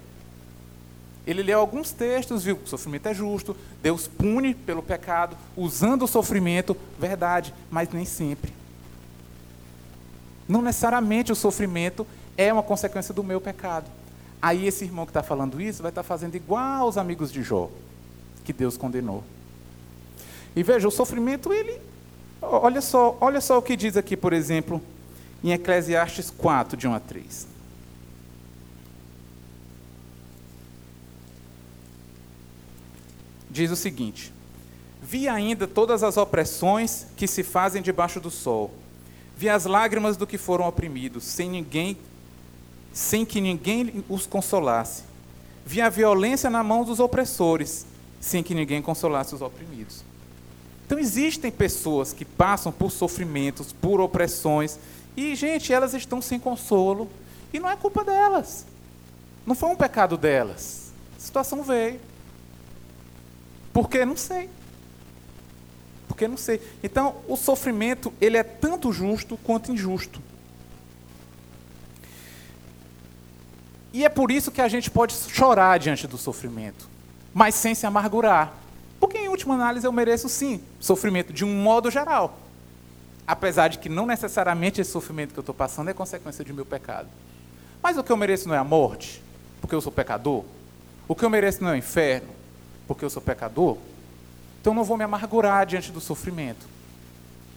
[1.25, 6.01] Ele leu alguns textos, viu que o sofrimento é justo, Deus pune pelo pecado, usando
[6.03, 8.53] o sofrimento, verdade, mas nem sempre.
[10.45, 13.89] Não necessariamente o sofrimento é uma consequência do meu pecado.
[14.41, 17.41] Aí esse irmão que está falando isso vai estar tá fazendo igual aos amigos de
[17.43, 17.69] Jó,
[18.43, 19.23] que Deus condenou.
[20.53, 21.79] E veja, o sofrimento, ele.
[22.41, 24.81] Olha só, olha só o que diz aqui, por exemplo,
[25.43, 27.47] em Eclesiastes 4, de 1 a 3.
[33.49, 34.31] Diz o seguinte:
[35.01, 38.71] Vi ainda todas as opressões que se fazem debaixo do sol.
[39.35, 41.97] Vi as lágrimas do que foram oprimidos, sem ninguém
[42.93, 45.03] sem que ninguém os consolasse.
[45.65, 47.85] Vi a violência na mão dos opressores,
[48.19, 50.03] sem que ninguém consolasse os oprimidos.
[50.85, 54.77] Então existem pessoas que passam por sofrimentos, por opressões,
[55.15, 57.09] e, gente, elas estão sem consolo,
[57.53, 58.65] e não é culpa delas.
[59.45, 60.91] Não foi um pecado delas.
[61.17, 61.99] A situação veio.
[63.73, 64.05] Por que?
[64.05, 64.49] Não sei.
[66.07, 66.61] Porque não sei.
[66.83, 70.21] Então, o sofrimento, ele é tanto justo quanto injusto.
[73.93, 76.87] E é por isso que a gente pode chorar diante do sofrimento,
[77.33, 78.53] mas sem se amargurar.
[78.99, 82.37] Porque, em última análise, eu mereço sim sofrimento de um modo geral.
[83.25, 86.65] Apesar de que não necessariamente esse sofrimento que eu estou passando é consequência de meu
[86.65, 87.07] pecado.
[87.81, 89.21] Mas o que eu mereço não é a morte,
[89.59, 90.43] porque eu sou pecador.
[91.07, 92.29] O que eu mereço não é o inferno,
[92.87, 93.77] porque eu sou pecador.
[94.59, 96.67] Então eu não vou me amargurar diante do sofrimento.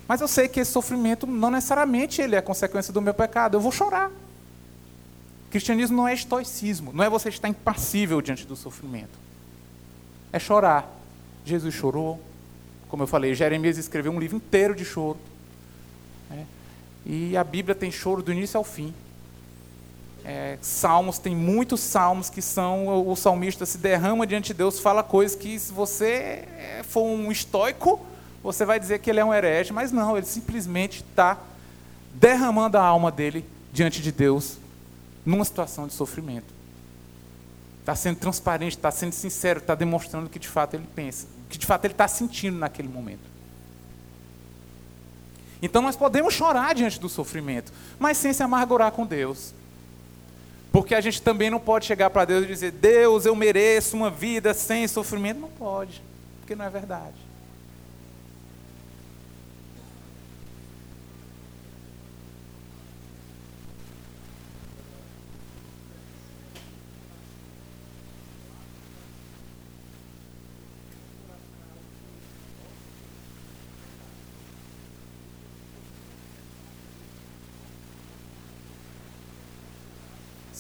[0.06, 3.56] Mas eu sei que esse sofrimento não necessariamente ele é consequência do meu pecado.
[3.56, 4.10] Eu vou chorar.
[5.50, 9.18] Cristianismo não é estoicismo, não é você estar impassível diante do sofrimento.
[10.32, 10.90] É chorar.
[11.44, 12.20] Jesus chorou,
[12.88, 15.18] como eu falei, Jeremias escreveu um livro inteiro de choro.
[16.30, 16.46] Né?
[17.04, 18.94] E a Bíblia tem choro do início ao fim.
[20.24, 25.02] É, salmos, tem muitos salmos que são, o salmista se derrama diante de Deus, fala
[25.02, 26.48] coisas que se você
[26.84, 28.00] for um estoico,
[28.42, 31.38] você vai dizer que ele é um herege, mas não, ele simplesmente está
[32.14, 34.58] derramando a alma dele diante de Deus
[35.26, 36.54] numa situação de sofrimento.
[37.80, 41.50] Está sendo transparente, está sendo sincero, está demonstrando o que de fato ele pensa, o
[41.50, 43.33] que de fato ele está sentindo naquele momento.
[45.62, 49.54] Então nós podemos chorar diante do sofrimento, mas sem se amargurar com Deus.
[50.72, 54.10] Porque a gente também não pode chegar para Deus e dizer: Deus, eu mereço uma
[54.10, 55.40] vida sem sofrimento.
[55.40, 56.02] Não pode,
[56.40, 57.14] porque não é verdade.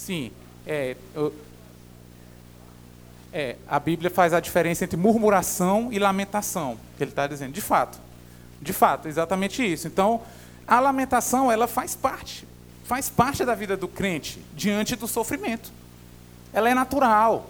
[0.04, 0.30] Sim,
[0.66, 1.34] é, eu,
[3.32, 6.78] é, a Bíblia faz a diferença entre murmuração e lamentação.
[7.00, 7.98] Ele está dizendo, de fato,
[8.60, 9.86] de fato, exatamente isso.
[9.86, 10.20] Então,
[10.66, 12.46] a lamentação ela faz parte,
[12.84, 15.72] faz parte da vida do crente diante do sofrimento.
[16.52, 17.48] Ela é natural.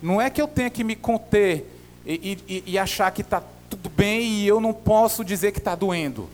[0.00, 1.70] Não é que eu tenha que me conter
[2.06, 5.74] e, e, e achar que está tudo bem e eu não posso dizer que está
[5.74, 6.30] doendo.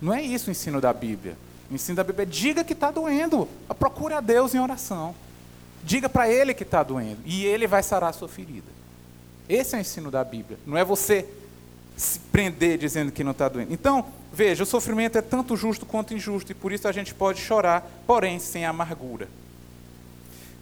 [0.00, 1.36] Não é isso o ensino da Bíblia.
[1.70, 3.48] O ensino da Bíblia diga que está doendo.
[3.78, 5.14] Procure a Deus em oração.
[5.82, 7.20] Diga para Ele que está doendo.
[7.24, 8.66] E Ele vai sarar a sua ferida.
[9.48, 10.58] Esse é o ensino da Bíblia.
[10.66, 11.26] Não é você
[11.96, 13.72] se prender dizendo que não está doendo.
[13.72, 16.52] Então, veja, o sofrimento é tanto justo quanto injusto.
[16.52, 19.28] E por isso a gente pode chorar, porém sem amargura.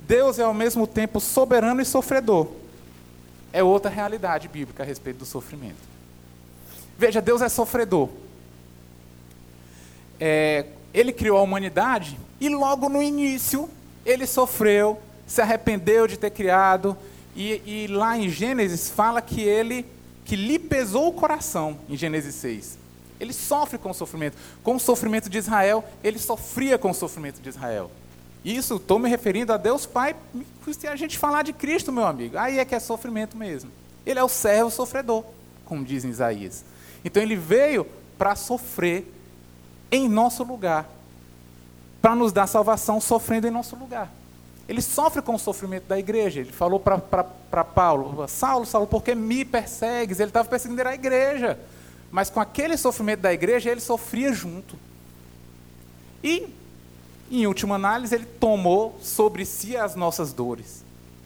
[0.07, 2.49] Deus é ao mesmo tempo soberano e sofredor.
[3.53, 5.77] É outra realidade bíblica a respeito do sofrimento.
[6.99, 8.09] Veja, Deus é sofredor.
[10.19, 13.69] É, ele criou a humanidade e logo no início
[14.05, 16.97] ele sofreu, se arrependeu de ter criado,
[17.35, 19.87] e, e, lá em Gênesis fala que ele,
[20.25, 22.79] que lhe pesou o coração, em Gênesis 6.
[23.19, 24.37] Ele sofre com o sofrimento.
[24.63, 27.91] Com o sofrimento de Israel, ele sofria com o sofrimento de Israel.
[28.45, 30.17] Isso, estou me referindo a Deus Pai,
[30.73, 33.71] se a gente falar de Cristo, meu amigo, aí é que é sofrimento mesmo.
[34.05, 35.25] Ele é o servo sofredor,
[35.65, 36.65] como diz em Isaías.
[37.05, 37.87] Então ele veio
[38.19, 39.07] para sofrer
[39.93, 40.89] em nosso lugar,
[42.01, 44.11] para nos dar salvação sofrendo em nosso lugar.
[44.69, 46.41] Ele sofre com o sofrimento da igreja.
[46.41, 50.19] Ele falou para Paulo: Saulo, Saulo, por que me persegues?
[50.19, 51.59] Ele estava perseguindo a igreja.
[52.11, 54.77] Mas com aquele sofrimento da igreja, ele sofria junto.
[56.25, 56.49] E,
[57.31, 60.85] em última análise, ele tomou sobre si as nossas dores.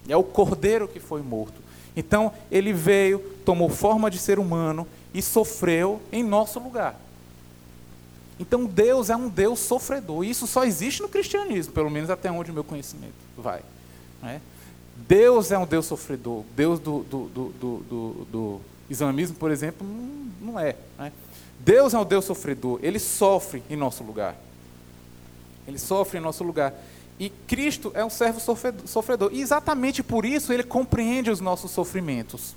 [0.08, 1.60] É o cordeiro que foi morto.
[1.96, 6.94] Então, ele veio, tomou forma de ser humano e sofreu em nosso lugar.
[8.38, 10.24] Então Deus é um Deus sofredor.
[10.24, 13.62] E isso só existe no cristianismo, pelo menos até onde o meu conhecimento vai.
[14.22, 14.40] Né?
[14.96, 16.44] Deus é um Deus sofredor.
[16.54, 20.76] Deus do, do, do, do, islamismo, por exemplo, não, não é.
[20.98, 21.12] Né?
[21.60, 22.78] Deus é um Deus sofredor.
[22.82, 24.36] Ele sofre em nosso lugar.
[25.66, 26.74] Ele sofre em nosso lugar.
[27.18, 28.40] E Cristo é um servo
[28.84, 29.30] sofredor.
[29.32, 32.54] E exatamente por isso ele compreende os nossos sofrimentos.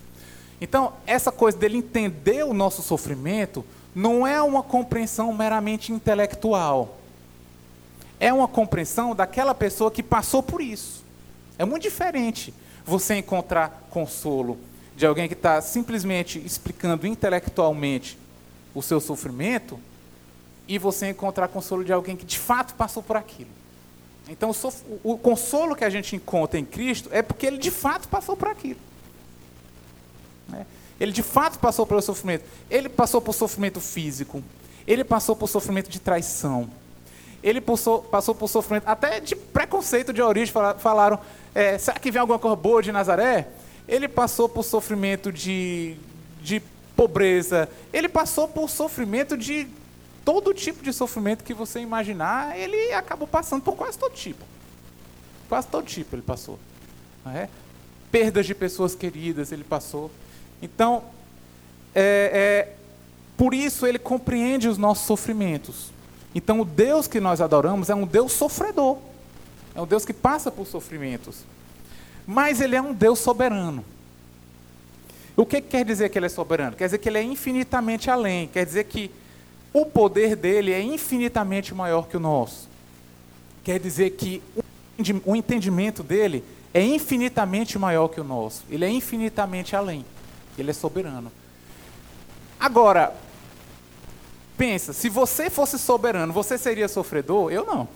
[0.62, 6.97] Então, essa coisa dele entender o nosso sofrimento não é uma compreensão meramente intelectual.
[8.19, 11.04] É uma compreensão daquela pessoa que passou por isso.
[11.58, 12.54] É muito diferente
[12.86, 14.58] você encontrar consolo
[14.95, 18.17] de alguém que está simplesmente explicando intelectualmente
[18.73, 19.80] o seu sofrimento
[20.67, 23.49] e você encontrar consolo de alguém que de fato passou por aquilo.
[24.28, 24.52] Então,
[25.04, 28.47] o, consolo que a gente encontra em Cristo é porque ele de fato passou por
[28.47, 28.80] aquilo.
[30.47, 30.67] Né?
[31.00, 32.44] Ele de fato passou pelo sofrimento.
[32.70, 34.44] Ele passou por sofrimento físico.
[34.86, 36.70] Ele passou por sofrimento de traição.
[37.42, 40.54] Ele passou, passou por sofrimento até de preconceito de origem.
[40.80, 41.20] Falaram,
[41.56, 43.48] é, será que vem alguma coisa boa de Nazaré?
[43.88, 45.96] Ele passou por sofrimento de,
[46.42, 46.62] de
[46.96, 47.70] pobreza.
[47.94, 49.68] Ele passou por sofrimento de
[50.26, 52.60] todo tipo de sofrimento que você imaginar.
[52.60, 54.44] Ele acabou passando por quase todo tipo.
[55.48, 56.60] Quase todo tipo ele passou.
[57.26, 57.48] É?
[58.12, 60.12] Perdas de pessoas queridas ele passou.
[60.62, 61.04] Então,
[61.95, 62.74] é, é,
[63.38, 65.91] por isso ele compreende os nossos sofrimentos.
[66.34, 68.98] Então, o Deus que nós adoramos é um Deus sofredor.
[69.74, 71.43] É um Deus que passa por sofrimentos.
[72.26, 73.84] Mas ele é um Deus soberano.
[75.36, 76.76] O que quer dizer que ele é soberano?
[76.76, 78.48] Quer dizer que ele é infinitamente além.
[78.48, 79.10] Quer dizer que
[79.74, 82.67] o poder dele é infinitamente maior que o nosso.
[83.63, 84.43] Quer dizer que
[85.26, 86.43] o entendimento dele
[86.74, 88.63] é infinitamente maior que o nosso.
[88.69, 90.06] Ele é infinitamente além.
[90.62, 91.32] Ele é soberano.
[92.60, 93.13] Agora,
[94.58, 97.52] pensa, se você fosse soberano, você seria sofredor?
[97.52, 97.88] Eu não.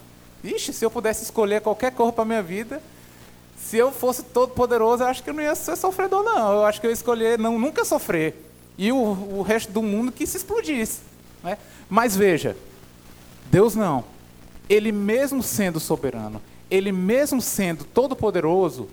[0.44, 2.82] Ixi, se eu pudesse escolher qualquer cor para minha vida,
[3.58, 6.54] se eu fosse todo poderoso, eu acho que eu não ia ser sofredor, não.
[6.54, 8.36] Eu acho que eu ia escolher não, nunca sofrer.
[8.78, 11.02] E o, o resto do mundo que se explodisse.
[11.44, 11.58] Né?
[11.90, 12.58] Mas veja,
[13.50, 14.04] Deus não.
[14.70, 18.90] Ele mesmo sendo soberano, ele mesmo sendo todo poderoso,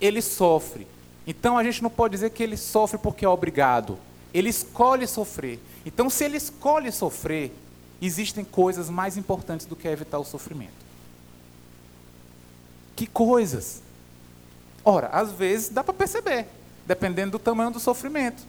[0.00, 0.86] ele sofre.
[1.28, 3.98] Então a gente não pode dizer que ele sofre porque é obrigado.
[4.32, 5.60] Ele escolhe sofrer.
[5.84, 7.52] Então, se ele escolhe sofrer,
[8.00, 10.72] existem coisas mais importantes do que evitar o sofrimento.
[12.96, 13.82] Que coisas?
[14.82, 16.46] Ora, às vezes dá para perceber,
[16.86, 18.42] dependendo do tamanho do sofrimento.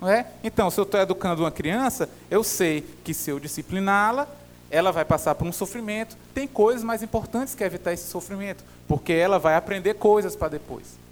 [0.00, 0.26] Não é?
[0.42, 4.26] Então, se eu estou educando uma criança, eu sei que se eu discipliná-la,
[4.72, 6.16] ela vai passar por um sofrimento.
[6.34, 11.03] Tem coisas mais importantes que evitar esse sofrimento, porque ela vai aprender coisas para depois.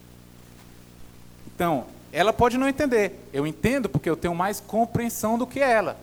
[1.62, 3.25] Então, ela pode não entender.
[3.33, 5.96] Eu entendo porque eu tenho mais compreensão do que ela.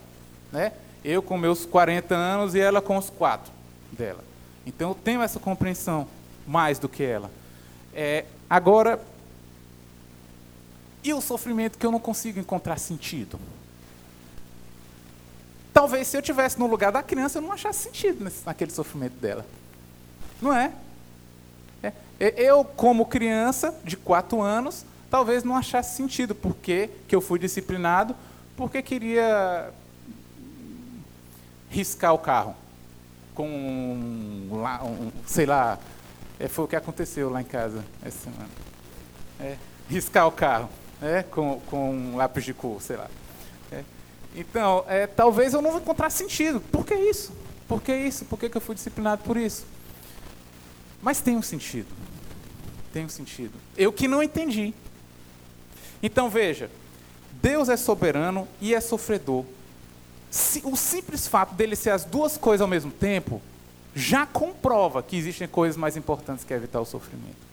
[0.54, 0.72] Né?
[1.04, 3.52] Eu com meus 40 anos e ela com os 4
[3.92, 4.24] dela.
[4.66, 6.08] Então eu tenho essa compreensão
[6.48, 7.30] mais do que ela.
[7.94, 9.02] É, agora,
[11.04, 13.38] e o sofrimento que eu não consigo encontrar sentido?
[15.74, 19.18] Talvez se eu tivesse no lugar da criança eu não achasse sentido nesse, naquele sofrimento
[19.18, 19.46] dela.
[20.42, 20.72] Não é?
[21.84, 21.92] é?
[22.18, 26.36] Eu, como criança de 4 anos, talvez não achasse sentido.
[26.36, 28.16] Por que, eu fui disciplinado?
[28.56, 29.72] Porque queria
[31.70, 32.56] riscar o carro.
[33.34, 35.80] Com, um, um, sei lá,
[36.40, 38.50] é, foi o que aconteceu lá em casa essa semana.
[39.40, 39.56] É,
[39.90, 40.70] riscar o carro
[41.02, 43.08] é, com, com um lápis de cor, sei lá.
[43.72, 43.84] É.
[44.36, 46.60] Então, é, talvez eu não vou encontrar sentido.
[46.60, 47.32] Por que isso?
[47.68, 48.26] Por que isso?
[48.26, 49.66] Por que, que eu fui disciplinado por isso?
[51.02, 51.88] Mas tem um sentido.
[52.92, 53.54] Tem um sentido.
[53.78, 54.74] Eu que não entendi.
[56.02, 56.70] Então veja,
[57.42, 59.46] Deus é soberano e é sofredor.
[60.64, 63.42] O simples fato dele ser as duas coisas ao mesmo tempo
[63.96, 67.50] já comprova que existem coisas mais importantes que evitar o sofrimento.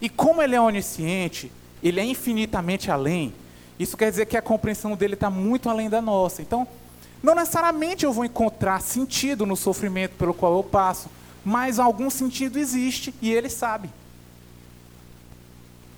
[0.00, 1.50] E como ele é onisciente,
[1.82, 3.32] ele é infinitamente além,
[3.78, 6.42] isso quer dizer que a compreensão dele está muito além da nossa.
[6.42, 6.68] Então,
[7.22, 11.08] não necessariamente eu vou encontrar sentido no sofrimento pelo qual eu passo,
[11.44, 13.90] mas algum sentido existe e ele sabe.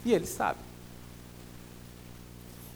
[0.04, 0.58] E ele sabe.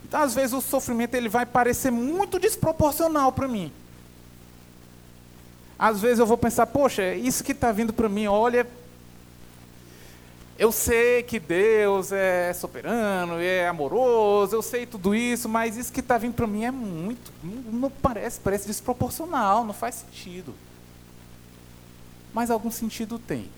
[0.07, 3.73] Então, às vezes, o sofrimento ele vai parecer muito desproporcional para mim.
[5.77, 8.69] Às vezes eu vou pensar, poxa, isso que está vindo para mim, olha,
[10.57, 15.99] eu sei que Deus é soberano, é amoroso, eu sei tudo isso, mas isso que
[15.99, 20.55] está vindo para mim é muito, não parece, parece desproporcional, não faz sentido.
[22.33, 23.51] Mas algum sentido tem.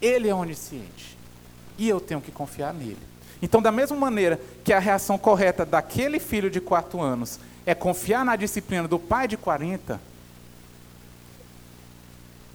[0.00, 1.16] Ele é onisciente
[1.78, 3.15] e eu tenho que confiar nele.
[3.40, 8.24] Então, da mesma maneira que a reação correta daquele filho de quatro anos é confiar
[8.24, 10.00] na disciplina do pai de 40,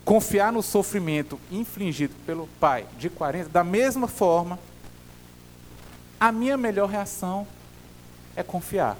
[0.03, 4.57] confiar no sofrimento infligido pelo pai de 40, da mesma forma,
[6.19, 7.47] a minha melhor reação
[8.35, 8.97] é confiar.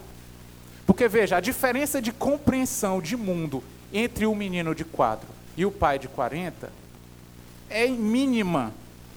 [0.86, 3.64] Porque veja, a diferença de compreensão de mundo
[3.94, 6.72] entre o menino de 4 e o pai de 40
[7.70, 8.74] é mínima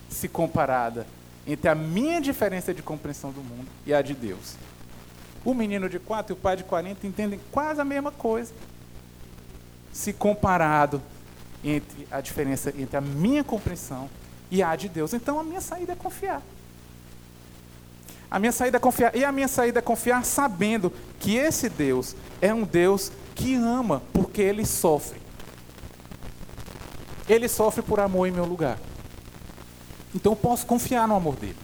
[0.09, 1.07] se comparada
[1.47, 4.57] entre a minha diferença de compreensão do mundo e a de Deus.
[5.45, 8.53] O menino de 4 e o pai de 40 entendem quase a mesma coisa.
[9.93, 11.03] Se comparado
[11.63, 14.09] entre a diferença entre a minha compreensão
[14.51, 15.13] e a de Deus.
[15.13, 16.43] Então a minha saída é confiar.
[18.31, 19.15] A minha saída é confiar.
[19.15, 24.03] E a minha saída é confiar sabendo que esse Deus é um Deus que ama
[24.13, 25.21] porque ele sofre.
[27.29, 28.79] Ele sofre por amor em meu lugar.
[30.15, 31.57] Então eu posso confiar no amor dele.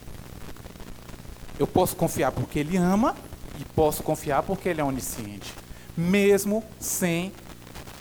[1.57, 3.15] Eu posso confiar porque ele ama
[3.59, 5.53] e posso confiar porque ele é onisciente,
[5.95, 7.31] mesmo sem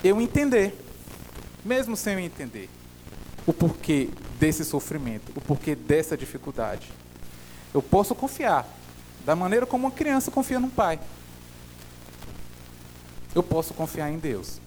[0.03, 0.75] eu entender
[1.65, 2.69] mesmo sem eu entender
[3.47, 6.91] o porquê desse sofrimento, o porquê dessa dificuldade.
[7.73, 8.67] Eu posso confiar
[9.25, 10.99] da maneira como uma criança confia num pai.
[13.35, 14.60] Eu posso confiar em Deus.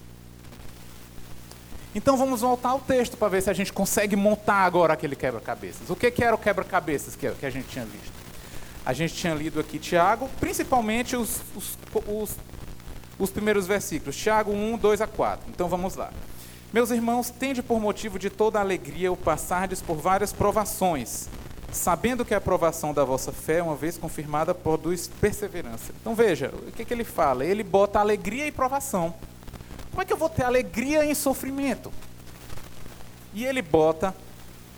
[1.96, 5.90] Então vamos voltar ao texto para ver se a gente consegue montar agora aquele quebra-cabeças.
[5.90, 8.12] O que, que era o quebra-cabeças que, que a gente tinha visto?
[8.86, 11.78] A gente tinha lido aqui Tiago, principalmente os, os,
[12.08, 12.36] os,
[13.20, 15.46] os primeiros versículos, Tiago 1, 2 a 4.
[15.50, 16.12] Então vamos lá.
[16.74, 21.30] Meus irmãos, tende por motivo de toda alegria o passardes por várias provações,
[21.72, 25.94] sabendo que a aprovação da vossa fé, uma vez confirmada, produz perseverança.
[26.02, 27.46] Então veja, o que, que ele fala?
[27.46, 29.14] Ele bota alegria e provação.
[29.94, 31.94] Como é que eu vou ter alegria em sofrimento?
[33.32, 34.14] E ele bota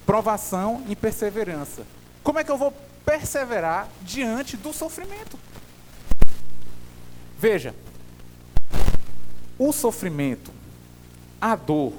[0.06, 1.88] provação e perseverança.
[2.22, 2.74] Como é que eu vou
[3.06, 5.40] perseverar diante do sofrimento?
[7.40, 7.74] Veja,
[9.58, 10.52] o sofrimento
[11.40, 11.94] a dor,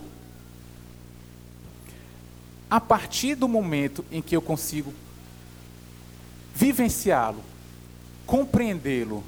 [2.69, 4.93] a partir do momento em que eu consigo
[6.55, 7.43] vivenciá-lo,
[8.27, 9.25] compreendê-lo,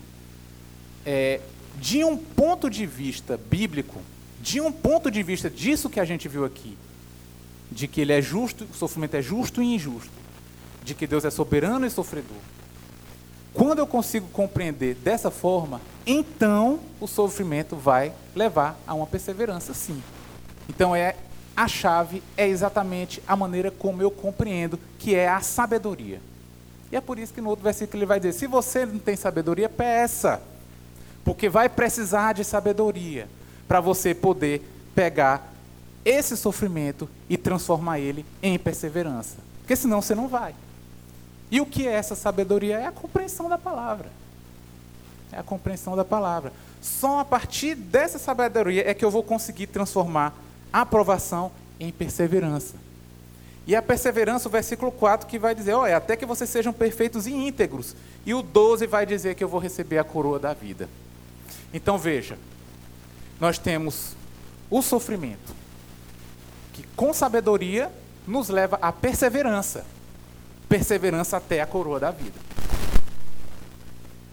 [1.06, 1.40] é,
[1.76, 4.00] de um ponto de vista bíblico,
[4.40, 6.76] de um ponto de vista disso que a gente viu aqui,
[7.70, 10.10] de que ele é justo, o sofrimento é justo e injusto,
[10.82, 12.36] de que Deus é soberano e sofredor.
[13.52, 20.02] Quando eu consigo compreender dessa forma, então o sofrimento vai levar a uma perseverança, sim.
[20.68, 21.16] Então é
[21.56, 26.20] a chave é exatamente a maneira como eu compreendo, que é a sabedoria.
[26.92, 29.16] E é por isso que no outro versículo ele vai dizer: se você não tem
[29.16, 30.40] sabedoria, peça.
[31.28, 33.28] Porque vai precisar de sabedoria
[33.66, 34.62] para você poder
[34.94, 35.52] pegar
[36.04, 39.36] esse sofrimento e transformar ele em perseverança.
[39.60, 40.54] Porque senão você não vai.
[41.50, 42.78] E o que é essa sabedoria?
[42.78, 44.08] É a compreensão da palavra
[45.32, 46.52] é a compreensão da palavra.
[46.80, 50.34] Só a partir dessa sabedoria é que eu vou conseguir transformar
[50.72, 52.74] a aprovação em perseverança.
[53.66, 57.26] E a perseverança, o versículo 4, que vai dizer: olha, até que vocês sejam perfeitos
[57.26, 57.94] e íntegros.
[58.24, 60.88] E o 12 vai dizer que eu vou receber a coroa da vida.
[61.72, 62.38] Então veja,
[63.40, 64.16] nós temos
[64.70, 65.54] o sofrimento,
[66.72, 67.90] que com sabedoria
[68.26, 69.84] nos leva à perseverança
[70.68, 72.38] perseverança até a coroa da vida.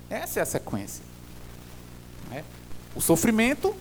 [0.09, 1.03] Essa é a sequência.
[2.29, 2.43] Né?
[2.93, 3.75] O sofrimento,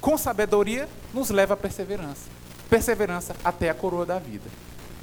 [0.00, 2.28] com sabedoria, nos leva à perseverança.
[2.68, 4.50] Perseverança até a coroa da vida.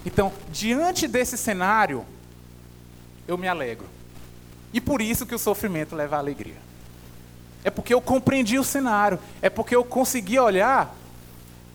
[0.05, 2.05] Então, diante desse cenário,
[3.27, 3.87] eu me alegro.
[4.73, 6.57] E por isso que o sofrimento leva à alegria.
[7.63, 9.19] É porque eu compreendi o cenário.
[9.41, 10.95] É porque eu consegui olhar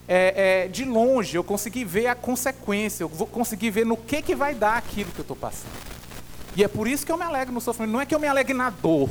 [0.07, 4.23] é, é, de longe, eu consegui ver a consequência, eu vou conseguir ver no que,
[4.23, 5.71] que vai dar aquilo que eu estou passando.
[6.55, 7.93] E é por isso que eu me alegro no sofrimento.
[7.93, 9.07] Não é que eu me alegre na dor,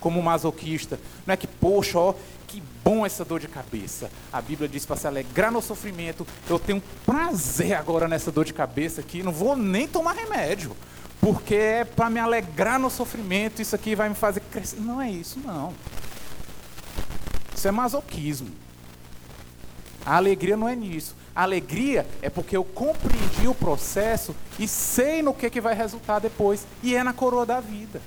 [0.00, 0.98] como masoquista.
[1.24, 2.14] Não é que, poxa, ó,
[2.48, 4.10] que bom essa dor de cabeça.
[4.32, 6.26] A Bíblia diz para se alegrar no sofrimento.
[6.48, 9.22] Eu tenho prazer agora nessa dor de cabeça aqui.
[9.22, 10.76] Não vou nem tomar remédio.
[11.20, 13.62] Porque é para me alegrar no sofrimento.
[13.62, 14.80] Isso aqui vai me fazer crescer.
[14.80, 15.72] Não é isso, não.
[17.60, 18.48] Isso é masoquismo.
[20.06, 21.14] A alegria não é nisso.
[21.34, 26.66] Alegria é porque eu compreendi o processo e sei no que, que vai resultar depois,
[26.82, 28.00] e é na coroa da vida.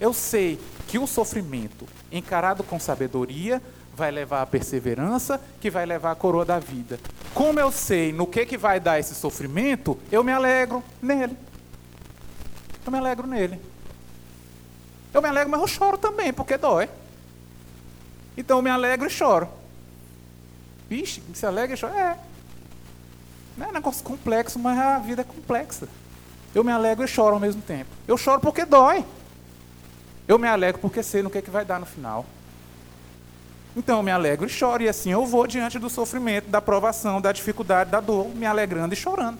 [0.00, 0.58] Eu sei
[0.88, 3.60] que o sofrimento, encarado com sabedoria,
[3.94, 6.98] vai levar à perseverança, que vai levar à coroa da vida.
[7.34, 11.36] Como eu sei no que, que vai dar esse sofrimento, eu me alegro nele.
[12.86, 13.60] Eu me alegro nele.
[15.12, 16.88] Eu me alegro, mas eu choro também, porque dói.
[18.36, 19.48] Então eu me alegro e choro.
[20.88, 21.98] Vixe, se alegra e chora?
[21.98, 22.18] É.
[23.56, 25.88] Não é um negócio complexo, mas a vida é complexa.
[26.54, 27.90] Eu me alegro e choro ao mesmo tempo.
[28.06, 29.04] Eu choro porque dói.
[30.26, 32.24] Eu me alegro porque sei no que, é que vai dar no final.
[33.74, 37.20] Então eu me alegro e choro, e assim eu vou diante do sofrimento, da provação,
[37.20, 39.38] da dificuldade, da dor, me alegrando e chorando.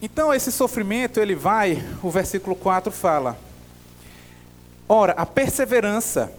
[0.00, 3.36] Então esse sofrimento, ele vai, o versículo 4 fala:
[4.88, 6.32] Ora, a perseverança,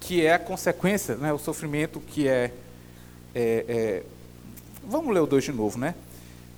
[0.00, 2.52] que é a consequência, né, o sofrimento que é,
[3.34, 4.02] é, é
[4.86, 5.94] Vamos ler o 2 de novo, né?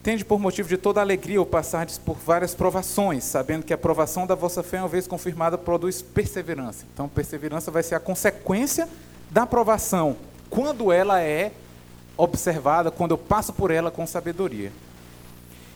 [0.02, 4.26] Tende por motivo de toda alegria o passardes por várias provações, sabendo que a provação
[4.26, 6.84] da vossa fé, uma vez confirmada, produz perseverança.
[6.92, 8.88] Então, perseverança vai ser a consequência
[9.30, 10.16] da provação,
[10.50, 11.52] quando ela é
[12.16, 14.72] observada, quando eu passo por ela com sabedoria.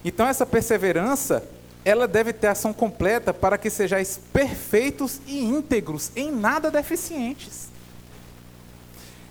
[0.04, 1.44] Então, essa perseverança,
[1.84, 7.68] ela deve ter ação completa para que sejais perfeitos e íntegros, em nada deficientes.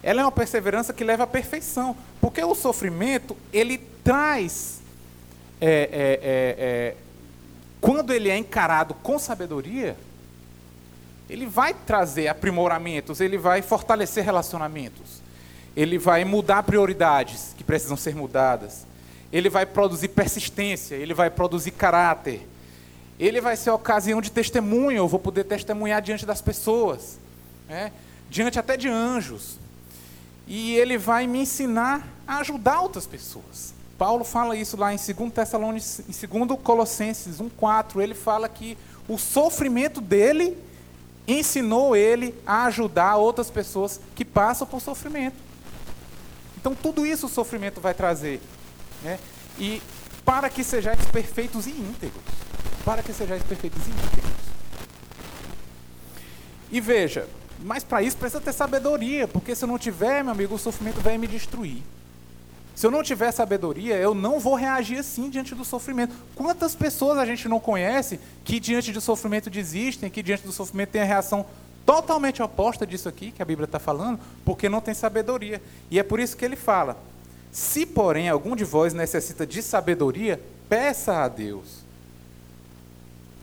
[0.01, 4.79] Ela é uma perseverança que leva à perfeição, porque o sofrimento, ele traz
[5.61, 6.95] é, é, é, é,
[7.81, 9.95] quando ele é encarado com sabedoria,
[11.29, 15.21] ele vai trazer aprimoramentos, ele vai fortalecer relacionamentos,
[15.75, 18.87] ele vai mudar prioridades que precisam ser mudadas,
[19.31, 22.47] ele vai produzir persistência, ele vai produzir caráter,
[23.19, 27.19] ele vai ser ocasião de testemunho, eu vou poder testemunhar diante das pessoas,
[27.67, 27.91] né?
[28.29, 29.57] diante até de anjos,
[30.47, 33.73] e ele vai me ensinar a ajudar outras pessoas.
[33.97, 38.77] Paulo fala isso lá em 2 Tessalonicenses, em 2 Colossenses 1:4, ele fala que
[39.07, 40.57] o sofrimento dele
[41.27, 45.35] ensinou ele a ajudar outras pessoas que passam por sofrimento.
[46.57, 48.41] Então tudo isso o sofrimento vai trazer,
[49.03, 49.19] né?
[49.57, 49.81] E
[50.25, 52.23] para que sejais perfeitos e íntegros,
[52.85, 54.31] para que sejais perfeitos e íntegros.
[56.71, 57.27] E veja,
[57.63, 61.01] mas para isso precisa ter sabedoria, porque se eu não tiver, meu amigo, o sofrimento
[61.01, 61.81] vai me destruir.
[62.75, 66.15] Se eu não tiver sabedoria, eu não vou reagir assim diante do sofrimento.
[66.33, 70.91] Quantas pessoas a gente não conhece que diante do sofrimento desistem, que diante do sofrimento
[70.91, 71.45] tem a reação
[71.85, 75.61] totalmente oposta disso aqui que a Bíblia está falando, porque não tem sabedoria.
[75.91, 76.95] E é por isso que ele fala:
[77.51, 81.83] se porém algum de vós necessita de sabedoria, peça a Deus.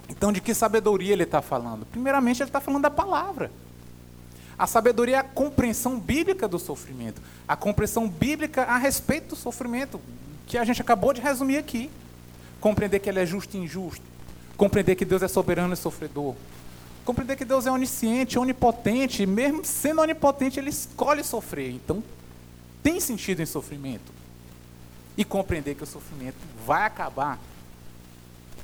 [0.08, 1.84] Então, de que sabedoria ele está falando?
[1.86, 3.50] Primeiramente, ele está falando da palavra.
[4.58, 10.00] A sabedoria é a compreensão bíblica do sofrimento, a compreensão bíblica a respeito do sofrimento,
[10.46, 11.90] que a gente acabou de resumir aqui.
[12.60, 14.02] Compreender que ele é justo e injusto,
[14.56, 16.34] compreender que Deus é soberano e sofredor,
[17.04, 21.70] compreender que Deus é onisciente, onipotente, e mesmo sendo onipotente, ele escolhe sofrer.
[21.70, 22.02] Então,
[22.86, 24.12] tem sentido em sofrimento.
[25.18, 27.36] E compreender que o sofrimento vai acabar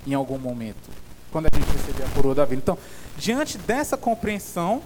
[0.07, 0.91] em algum momento,
[1.33, 2.63] quando a gente receber a coroa da vida.
[2.63, 2.79] Então,
[3.17, 4.81] diante dessa compreensão,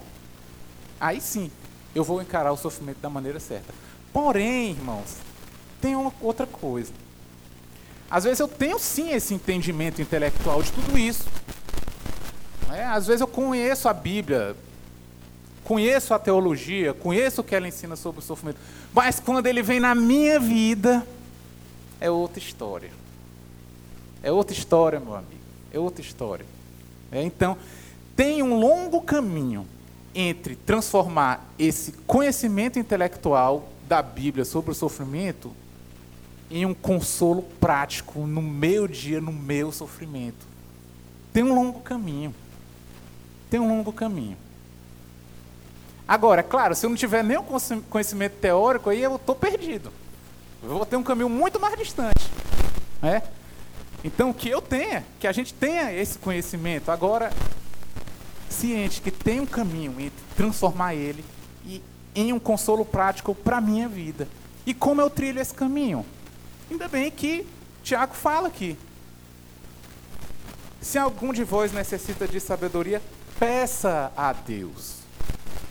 [0.98, 1.50] aí sim
[1.94, 3.74] eu vou encarar o sofrimento da maneira certa.
[4.10, 5.16] Porém, irmãos,
[5.82, 6.92] tem uma outra coisa.
[8.10, 11.26] Às vezes eu tenho sim esse entendimento intelectual de tudo isso.
[12.72, 14.56] É, às vezes eu conheço a Bíblia,
[15.66, 18.60] conheço a teologia, conheço o que ela ensina sobre o sofrimento.
[18.94, 21.04] Mas quando ele vem na minha vida,
[22.00, 22.90] é outra história.
[24.22, 25.40] É outra história, meu amigo.
[25.72, 26.46] É outra história.
[27.10, 27.58] É, então,
[28.14, 29.66] tem um longo caminho
[30.14, 35.52] entre transformar esse conhecimento intelectual da Bíblia sobre o sofrimento
[36.48, 40.46] em um consolo prático no meu dia, no meu sofrimento.
[41.32, 42.32] Tem um longo caminho.
[43.50, 44.36] Tem um longo caminho.
[46.08, 47.44] Agora, claro, se eu não tiver nenhum
[47.90, 49.92] conhecimento teórico, aí eu estou perdido.
[50.62, 52.30] Eu vou ter um caminho muito mais distante.
[53.02, 53.22] Né?
[54.04, 56.90] Então, que eu tenha, que a gente tenha esse conhecimento.
[56.90, 57.32] Agora,
[58.48, 61.24] ciente que tem um caminho entre transformar ele
[61.64, 61.82] e
[62.14, 64.28] em um consolo prático para a minha vida.
[64.64, 66.06] E como eu trilho esse caminho?
[66.70, 67.46] Ainda bem que
[67.82, 68.78] Tiago fala aqui.
[70.80, 73.02] Se algum de vós necessita de sabedoria,
[73.38, 75.05] peça a Deus.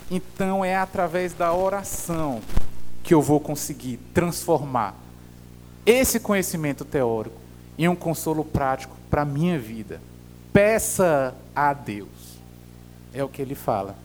[0.10, 2.42] Então é através da oração
[3.04, 4.96] que eu vou conseguir transformar
[5.86, 7.36] esse conhecimento teórico
[7.78, 10.02] em um consolo prático para a minha vida.
[10.52, 12.10] Peça a Deus.
[13.14, 13.96] É o que ele fala.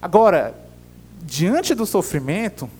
[0.00, 0.54] Agora,
[1.22, 2.70] diante do sofrimento,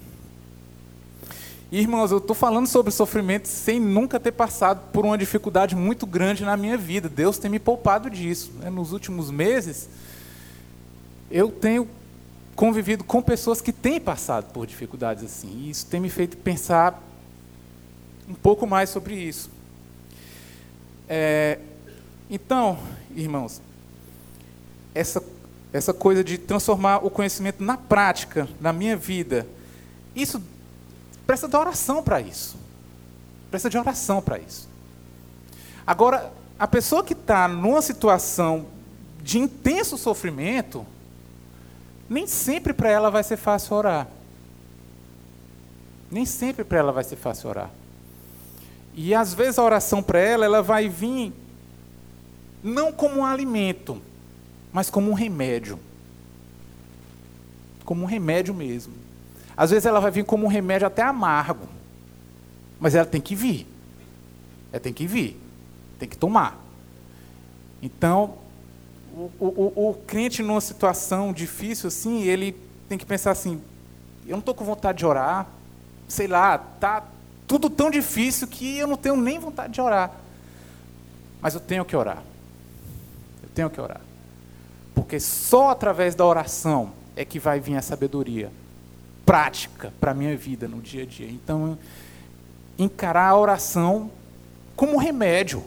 [1.73, 6.45] irmãos, eu estou falando sobre sofrimento sem nunca ter passado por uma dificuldade muito grande
[6.45, 7.09] na minha vida.
[7.09, 8.53] Deus tem me poupado disso.
[8.61, 8.71] Né?
[8.71, 9.89] Nos últimos meses,
[11.31, 11.89] eu tenho
[12.59, 15.49] convivido com pessoas que têm passado por dificuldades assim.
[15.49, 17.01] E isso tem me feito pensar
[18.29, 19.49] um pouco mais sobre isso.
[21.09, 21.61] É,
[22.29, 22.77] então,
[23.15, 23.63] irmãos,
[24.93, 25.23] essa,
[25.73, 29.47] essa coisa de transformar o conhecimento na prática, na minha vida,
[30.13, 30.43] isso
[31.25, 32.57] precisa de oração para isso.
[33.53, 34.69] Precisa de oração para isso.
[35.87, 38.67] Agora, a pessoa que está numa situação
[39.23, 40.85] de intenso sofrimento,
[42.09, 44.09] nem sempre para ela vai ser fácil orar.
[46.11, 47.71] Nem sempre para ela vai ser fácil orar.
[48.95, 51.33] E às vezes a oração para ela, ela vai vir
[52.63, 54.01] não como um alimento,
[54.73, 55.79] mas como um remédio.
[57.85, 58.95] Como um remédio mesmo.
[59.57, 61.69] Às vezes ela vai vir como um remédio até amargo.
[62.81, 63.67] Mas ela tem que vir.
[64.73, 65.39] Ela tem que vir.
[65.99, 66.59] Tem que tomar.
[67.83, 68.39] Então,
[69.19, 72.57] o, o, o crente numa situação difícil assim, ele
[72.89, 73.61] tem que pensar assim:
[74.27, 75.49] eu não estou com vontade de orar,
[76.07, 77.05] sei lá, tá
[77.47, 80.12] tudo tão difícil que eu não tenho nem vontade de orar.
[81.41, 82.23] Mas eu tenho que orar.
[83.43, 84.01] Eu tenho que orar.
[84.95, 88.51] Porque só através da oração é que vai vir a sabedoria
[89.25, 91.29] prática para a minha vida no dia a dia.
[91.31, 91.79] Então,
[92.79, 94.11] encarar a oração
[94.77, 95.64] como um remédio.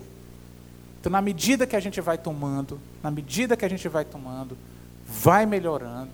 [1.01, 4.55] Então, na medida que a gente vai tomando, na medida que a gente vai tomando,
[5.03, 6.11] vai melhorando,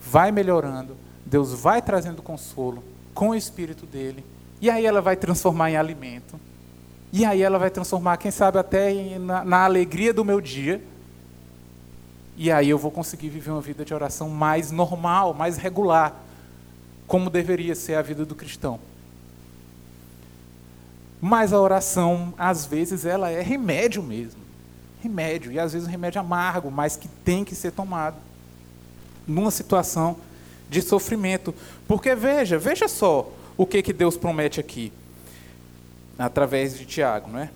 [0.00, 2.82] vai melhorando, Deus vai trazendo consolo
[3.14, 4.24] com o Espírito dele
[4.60, 6.40] e aí ela vai transformar em alimento.
[7.12, 10.82] E aí ela vai transformar, quem sabe, até na, na alegria do meu dia.
[12.36, 16.20] E aí eu vou conseguir viver uma vida de oração mais normal, mais regular,
[17.06, 18.80] como deveria ser a vida do cristão.
[21.20, 24.40] Mas a oração, às vezes, ela é remédio mesmo.
[25.02, 28.16] Remédio, e às vezes um remédio amargo, mas que tem que ser tomado
[29.26, 30.16] numa situação
[30.68, 31.54] de sofrimento.
[31.86, 34.92] Porque veja, veja só, o que, que Deus promete aqui?
[36.18, 37.50] Através de Tiago, não é?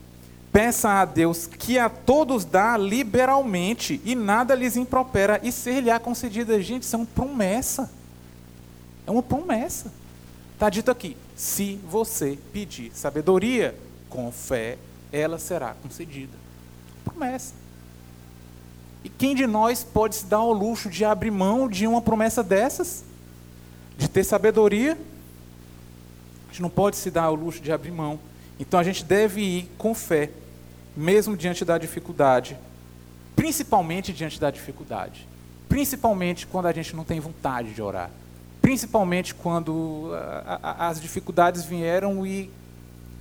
[0.52, 6.60] Peça a Deus que a todos dá liberalmente e nada lhes impropera e ser-lhe-á concedida.
[6.60, 7.90] Gente, isso é uma promessa.
[9.06, 9.92] É uma promessa.
[10.54, 13.74] Está dito aqui: se você pedir sabedoria
[14.10, 14.76] com fé,
[15.10, 16.36] ela será concedida.
[17.02, 17.54] Promessa.
[19.02, 22.42] E quem de nós pode se dar ao luxo de abrir mão de uma promessa
[22.42, 23.04] dessas?
[23.96, 24.98] De ter sabedoria?
[26.44, 28.20] A gente não pode se dar ao luxo de abrir mão.
[28.58, 30.28] Então a gente deve ir com fé,
[30.94, 32.54] mesmo diante da dificuldade,
[33.34, 35.26] principalmente diante da dificuldade.
[35.70, 38.10] Principalmente quando a gente não tem vontade de orar.
[38.60, 42.50] Principalmente quando a, a, as dificuldades vieram e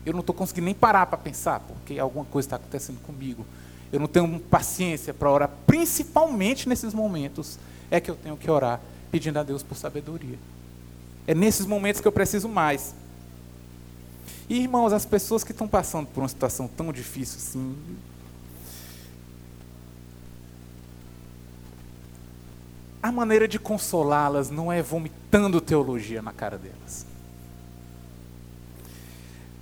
[0.06, 3.46] eu não estou conseguindo nem parar para pensar, porque alguma coisa está acontecendo comigo.
[3.92, 5.50] Eu não tenho paciência para orar.
[5.66, 7.58] Principalmente nesses momentos
[7.90, 8.80] é que eu tenho que orar,
[9.12, 10.38] pedindo a Deus por sabedoria.
[11.26, 12.94] É nesses momentos que eu preciso mais.
[14.50, 17.76] E, irmãos, as pessoas que estão passando por uma situação tão difícil assim.
[23.02, 27.06] A maneira de consolá-las não é vomitando teologia na cara delas.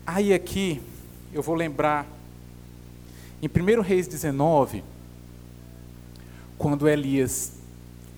[0.05, 0.81] Aí aqui,
[1.33, 2.07] eu vou lembrar,
[3.41, 4.83] em 1 Reis 19,
[6.57, 7.53] quando Elias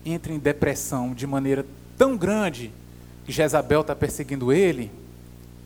[0.04, 1.66] entra em depressão de maneira
[1.98, 2.72] tão grande
[3.24, 4.90] que Jezabel está perseguindo ele,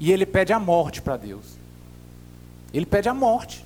[0.01, 1.57] e ele pede a morte para Deus.
[2.73, 3.65] Ele pede a morte.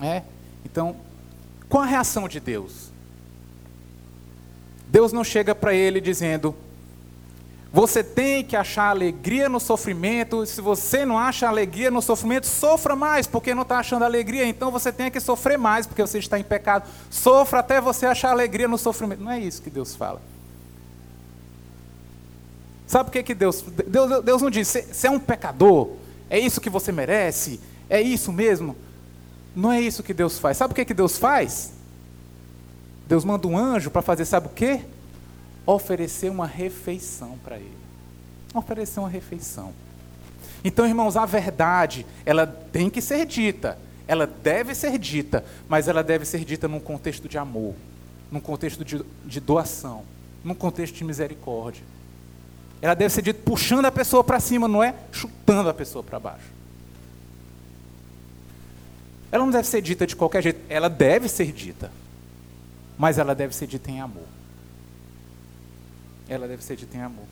[0.00, 0.22] É?
[0.64, 0.96] Então,
[1.68, 2.89] qual a reação de Deus?
[4.90, 6.54] Deus não chega para ele dizendo:
[7.72, 10.44] você tem que achar alegria no sofrimento.
[10.44, 14.44] Se você não acha alegria no sofrimento, sofra mais, porque não está achando alegria.
[14.44, 16.88] Então você tem que sofrer mais, porque você está em pecado.
[17.08, 19.22] Sofra até você achar alegria no sofrimento.
[19.22, 20.20] Não é isso que Deus fala.
[22.88, 24.24] Sabe o que, que Deus, Deus.
[24.24, 25.90] Deus não diz, você é um pecador,
[26.28, 28.76] é isso que você merece, é isso mesmo.
[29.54, 30.56] Não é isso que Deus faz.
[30.56, 31.72] Sabe o que, que Deus faz?
[33.10, 34.82] Deus manda um anjo para fazer, sabe o quê?
[35.66, 37.76] Oferecer uma refeição para ele.
[38.54, 39.72] Oferecer uma refeição.
[40.62, 46.04] Então, irmãos, a verdade, ela tem que ser dita, ela deve ser dita, mas ela
[46.04, 47.74] deve ser dita num contexto de amor,
[48.30, 50.04] num contexto de, de doação,
[50.44, 51.82] num contexto de misericórdia.
[52.80, 56.20] Ela deve ser dita puxando a pessoa para cima, não é chutando a pessoa para
[56.20, 56.46] baixo.
[59.32, 60.60] Ela não deve ser dita de qualquer jeito.
[60.68, 61.90] Ela deve ser dita.
[63.00, 64.26] Mas ela deve ser dita em amor.
[66.28, 67.24] Ela deve ser dita em amor.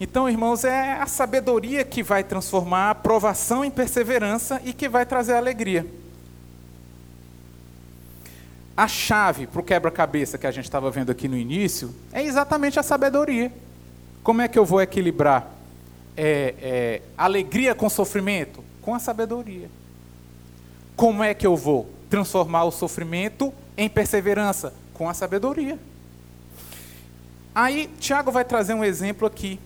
[0.00, 5.06] Então, irmãos, é a sabedoria que vai transformar a provação em perseverança e que vai
[5.06, 5.86] trazer alegria.
[8.76, 12.80] A chave para o quebra-cabeça que a gente estava vendo aqui no início é exatamente
[12.80, 13.52] a sabedoria.
[14.24, 15.48] Como é que eu vou equilibrar
[16.16, 18.64] é, é, alegria com sofrimento?
[18.82, 19.70] Com a sabedoria.
[20.96, 24.74] Como é que eu vou transformar o sofrimento em perseverança?
[24.92, 25.78] Com a sabedoria.
[27.54, 29.58] Aí, Tiago vai trazer um exemplo aqui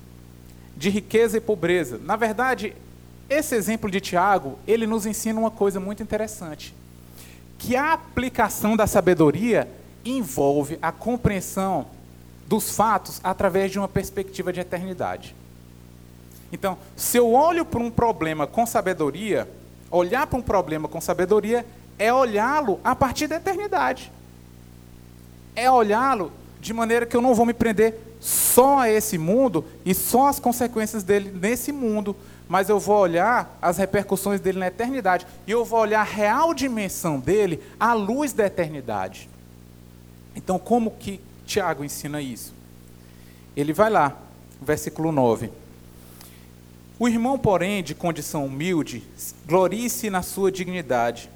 [0.77, 1.99] de riqueza e pobreza.
[1.99, 2.77] Na verdade,
[3.29, 6.75] esse exemplo de Tiago, ele nos ensina uma coisa muito interessante
[7.59, 9.69] que a aplicação da sabedoria
[10.05, 11.87] envolve a compreensão
[12.47, 15.35] dos fatos através de uma perspectiva de eternidade.
[16.53, 19.49] Então, se eu olho para um problema com sabedoria,
[19.91, 21.65] olhar para um problema com sabedoria
[22.03, 24.11] é olhá-lo a partir da eternidade.
[25.55, 29.95] É olhá-lo de maneira que eu não vou me prender só a esse mundo e
[29.95, 32.17] só as consequências dele nesse mundo,
[32.49, 35.25] mas eu vou olhar as repercussões dele na eternidade.
[35.47, 39.31] E eu vou olhar a real dimensão dele à luz da eternidade.
[40.35, 42.53] Então, como que Tiago ensina isso?
[43.57, 44.17] Ele vai lá,
[44.61, 45.53] versículo 9.
[46.99, 49.05] O irmão, porém, de condição humilde,
[49.47, 51.31] glorie-se na sua dignidade,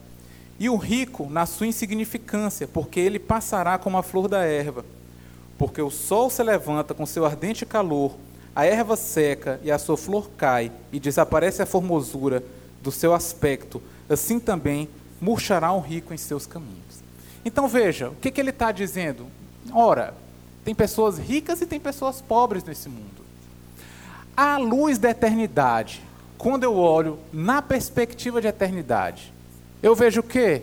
[0.59, 4.85] e o rico na sua insignificância, porque ele passará como a flor da erva.
[5.59, 8.17] Porque o sol se levanta com seu ardente calor,
[8.55, 12.43] a erva seca e a sua flor cai, e desaparece a formosura
[12.83, 14.89] do seu aspecto, assim também
[15.21, 17.03] murchará o rico em seus caminhos.
[17.45, 19.27] Então veja, o que, que ele está dizendo?
[19.73, 20.15] Ora,
[20.65, 23.25] tem pessoas ricas e tem pessoas pobres nesse mundo.
[24.37, 26.03] À luz da eternidade,
[26.37, 29.33] quando eu olho na perspectiva de eternidade,
[29.87, 30.63] eu vejo o quê?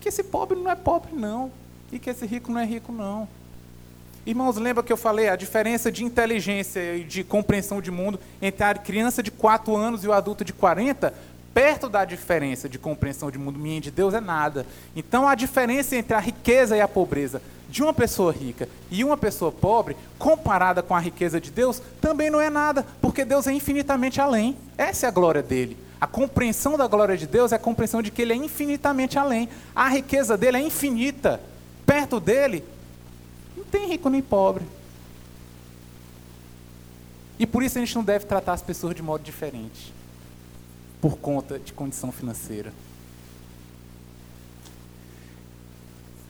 [0.00, 1.52] Que esse pobre não é pobre, não.
[1.92, 3.28] E que esse rico não é rico, não.
[4.26, 8.64] Irmãos, lembra que eu falei a diferença de inteligência e de compreensão de mundo entre
[8.64, 11.14] a criança de 4 anos e o adulto de 40?
[11.54, 14.66] Perto da diferença de compreensão de mundo minha e de Deus é nada.
[14.96, 19.16] Então a diferença entre a riqueza e a pobreza de uma pessoa rica e uma
[19.16, 23.52] pessoa pobre, comparada com a riqueza de Deus, também não é nada, porque Deus é
[23.52, 24.56] infinitamente além.
[24.76, 25.76] Essa é a glória dele.
[26.02, 29.48] A compreensão da glória de Deus é a compreensão de que ele é infinitamente além.
[29.72, 31.40] A riqueza dele é infinita.
[31.86, 32.64] Perto dele,
[33.56, 34.64] não tem rico nem pobre.
[37.38, 39.94] E por isso a gente não deve tratar as pessoas de modo diferente,
[41.00, 42.72] por conta de condição financeira.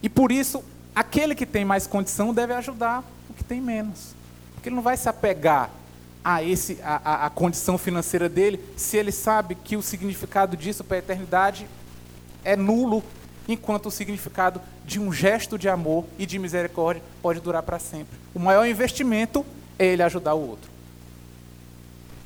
[0.02, 0.62] E por isso,
[0.94, 4.14] aquele que tem mais condição deve ajudar o que tem menos.
[4.52, 5.70] Porque ele não vai se apegar
[6.24, 10.96] a, esse, a, a, condição financeira dele se ele sabe que o significado disso para
[10.96, 11.66] a eternidade
[12.44, 13.02] é nulo
[13.48, 18.16] enquanto o significado de um gesto de amor e de misericórdia pode durar para sempre.
[18.34, 19.44] O maior investimento
[19.78, 20.70] é ele ajudar o outro.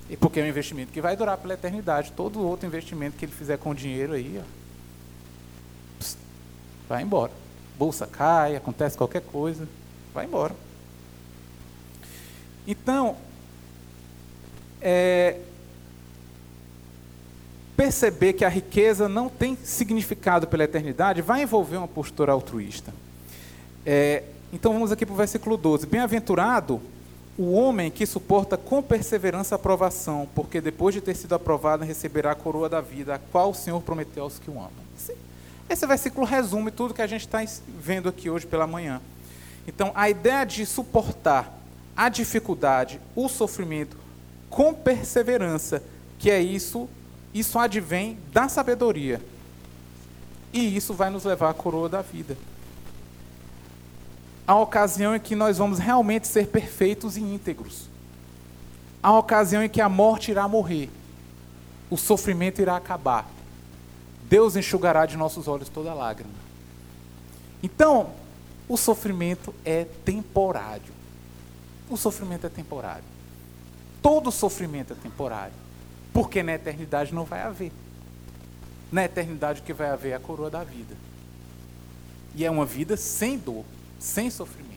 [0.08, 2.12] E porque é um investimento que vai durar pela eternidade.
[2.12, 4.44] Todo outro investimento que ele fizer com dinheiro aí, ó,
[5.98, 6.16] pss,
[6.88, 7.32] vai embora.
[7.78, 9.66] Bolsa cai, acontece qualquer coisa,
[10.14, 10.54] vai embora.
[12.66, 13.16] Então,
[14.80, 15.38] é,
[17.76, 22.92] perceber que a riqueza não tem significado pela eternidade, vai envolver uma postura altruísta.
[23.84, 24.22] É,
[24.52, 25.86] então vamos aqui para o versículo 12.
[25.86, 26.80] Bem-aventurado
[27.38, 32.32] o homem que suporta com perseverança a aprovação, porque depois de ter sido aprovado receberá
[32.32, 34.70] a coroa da vida, a qual o Senhor prometeu aos que o amam.
[34.96, 35.14] Esse,
[35.68, 37.44] esse versículo resume tudo que a gente está
[37.78, 39.02] vendo aqui hoje pela manhã.
[39.68, 41.52] Então, a ideia de suportar
[41.94, 43.96] a dificuldade, o sofrimento,
[44.48, 45.82] com perseverança,
[46.18, 46.88] que é isso
[47.38, 49.20] isso advém da sabedoria.
[50.52, 52.36] E isso vai nos levar à coroa da vida.
[54.46, 57.90] A ocasião em que nós vamos realmente ser perfeitos e íntegros.
[59.02, 60.88] A ocasião em que a morte irá morrer.
[61.90, 63.28] O sofrimento irá acabar.
[64.22, 66.32] Deus enxugará de nossos olhos toda lágrima.
[67.62, 68.10] Então,
[68.66, 70.94] o sofrimento é temporário.
[71.90, 73.15] O sofrimento é temporário.
[74.06, 75.52] Todo sofrimento é temporário.
[76.12, 77.72] Porque na eternidade não vai haver.
[78.92, 80.96] Na eternidade o que vai haver é a coroa da vida.
[82.32, 83.64] E é uma vida sem dor,
[83.98, 84.76] sem sofrimento.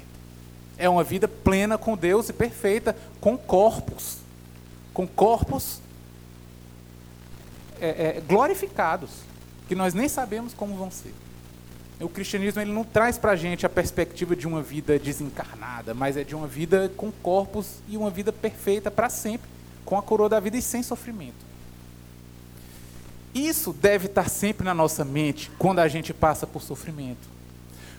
[0.79, 4.17] É uma vida plena com Deus e perfeita, com corpos.
[4.95, 5.79] Com corpos
[7.79, 9.11] é, é, glorificados,
[9.67, 11.13] que nós nem sabemos como vão ser.
[11.99, 16.15] O cristianismo ele não traz para a gente a perspectiva de uma vida desencarnada, mas
[16.15, 19.49] é de uma vida com corpos e uma vida perfeita para sempre
[19.83, 21.49] com a coroa da vida e sem sofrimento.
[23.33, 27.27] Isso deve estar sempre na nossa mente quando a gente passa por sofrimento.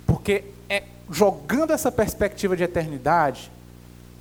[0.07, 3.51] Porque é jogando essa perspectiva de eternidade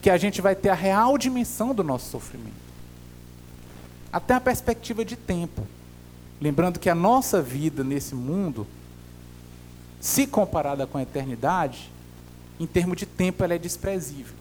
[0.01, 2.53] que a gente vai ter a real dimensão do nosso sofrimento.
[4.11, 5.65] Até a perspectiva de tempo.
[6.41, 8.65] Lembrando que a nossa vida nesse mundo,
[9.99, 11.91] se comparada com a eternidade,
[12.59, 14.35] em termos de tempo ela é desprezível.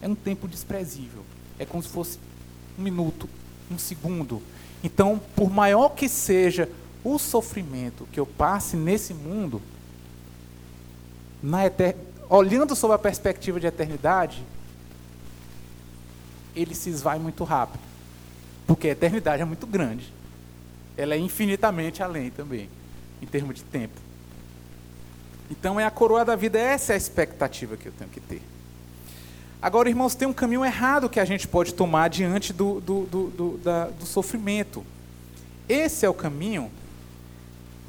[0.00, 1.22] É um tempo desprezível.
[1.58, 2.18] É como se fosse
[2.78, 3.28] um minuto,
[3.70, 4.42] um segundo.
[4.82, 6.68] Então, por maior que seja
[7.04, 9.60] o sofrimento que eu passe nesse mundo,
[12.28, 14.42] olhando sob a perspectiva de eternidade,
[16.54, 17.82] ele se esvai muito rápido.
[18.66, 20.12] Porque a eternidade é muito grande.
[20.96, 22.68] Ela é infinitamente além também,
[23.20, 24.01] em termos de tempo.
[25.52, 28.40] Então é a coroa da vida, essa é a expectativa que eu tenho que ter.
[29.60, 33.26] Agora, irmãos, tem um caminho errado que a gente pode tomar diante do, do, do,
[33.28, 34.82] do, da, do sofrimento.
[35.68, 36.70] Esse é o caminho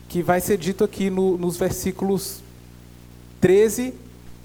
[0.10, 2.42] que vai ser dito aqui no, nos versículos
[3.40, 3.94] 13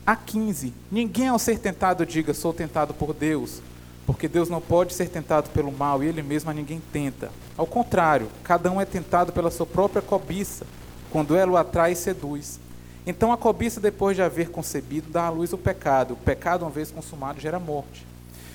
[0.07, 0.73] a 15.
[0.91, 3.61] Ninguém ao ser tentado diga, sou tentado por Deus,
[4.07, 7.31] porque Deus não pode ser tentado pelo mal e Ele mesmo a ninguém tenta.
[7.57, 10.64] Ao contrário, cada um é tentado pela sua própria cobiça,
[11.11, 12.61] quando ela o atrai e seduz.
[13.09, 16.13] Então a cobiça, depois de haver concebido, dá à luz o pecado.
[16.13, 18.07] O pecado, uma vez consumado, gera morte.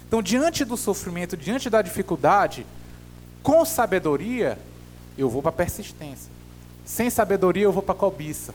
[0.08, 2.64] Então, diante do sofrimento, diante da dificuldade,
[3.42, 4.60] com sabedoria,
[5.18, 6.32] eu vou para a persistência.
[6.86, 8.54] Sem sabedoria, eu vou para a cobiça.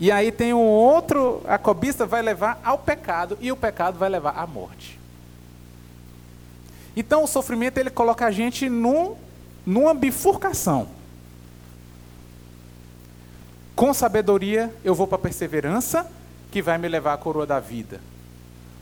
[0.00, 4.08] E aí tem um outro, a cobiça vai levar ao pecado, e o pecado vai
[4.08, 4.98] levar à morte.
[6.96, 9.14] Então o sofrimento ele coloca a gente num,
[9.66, 10.88] numa bifurcação.
[13.74, 16.10] Com sabedoria eu vou para a perseverança,
[16.50, 18.00] que vai me levar à coroa da vida.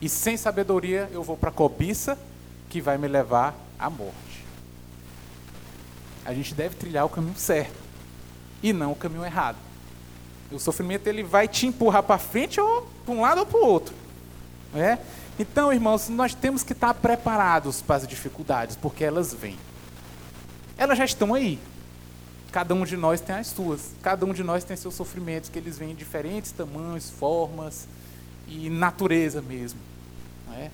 [0.01, 2.19] E sem sabedoria eu vou para a cobiça,
[2.69, 4.45] que vai me levar à morte.
[6.25, 7.79] A gente deve trilhar o caminho certo
[8.63, 9.57] e não o caminho errado.
[10.51, 13.67] O sofrimento ele vai te empurrar para frente ou para um lado ou para o
[13.67, 13.95] outro.
[14.75, 14.99] É?
[15.39, 19.57] Então, irmãos, nós temos que estar preparados para as dificuldades, porque elas vêm.
[20.77, 21.59] Elas já estão aí.
[22.51, 23.93] Cada um de nós tem as suas.
[24.03, 27.87] Cada um de nós tem seus sofrimentos, que eles vêm em diferentes tamanhos, formas
[28.49, 29.79] e natureza mesmo.
[30.57, 30.71] É?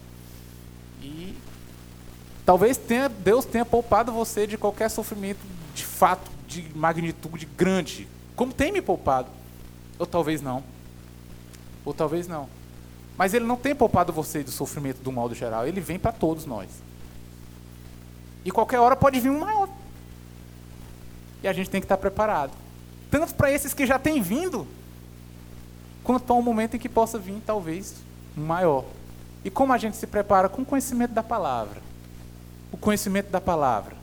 [1.02, 1.36] E
[2.46, 5.40] talvez tenha, Deus tenha poupado você de qualquer sofrimento
[5.74, 9.28] de fato, de magnitude grande, como tem me poupado.
[9.98, 10.64] Ou talvez não.
[11.84, 12.48] Ou talvez não.
[13.18, 16.46] Mas ele não tem poupado você do sofrimento do modo geral, ele vem para todos
[16.46, 16.68] nós.
[18.44, 19.68] E qualquer hora pode vir um maior.
[21.46, 22.50] E a gente tem que estar preparado.
[23.08, 24.66] Tanto para esses que já têm vindo,
[26.02, 27.94] quanto para um momento em que possa vir, talvez,
[28.36, 28.84] maior.
[29.44, 30.48] E como a gente se prepara?
[30.48, 31.80] Com o conhecimento da palavra.
[32.72, 33.94] O conhecimento da palavra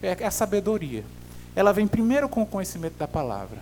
[0.00, 1.04] é a sabedoria.
[1.56, 3.58] Ela vem primeiro com o conhecimento da palavra.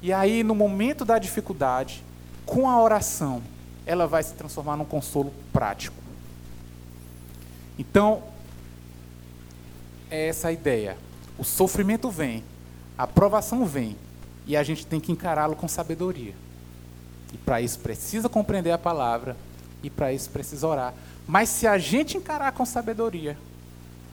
[0.00, 2.02] E aí, no momento da dificuldade,
[2.46, 3.42] com a oração,
[3.84, 6.02] ela vai se transformar num consolo prático.
[7.78, 8.22] Então,
[10.10, 10.96] é essa a ideia.
[11.38, 12.42] O sofrimento vem,
[12.96, 13.96] a provação vem,
[14.46, 16.34] e a gente tem que encará-lo com sabedoria.
[17.32, 19.36] E para isso precisa compreender a palavra,
[19.82, 20.94] e para isso precisa orar.
[21.26, 23.36] Mas se a gente encarar com sabedoria,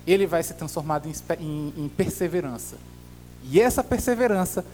[0.06, 2.76] ele vai ser transformado em, em, em perseverança.
[3.44, 4.66] E essa perseverança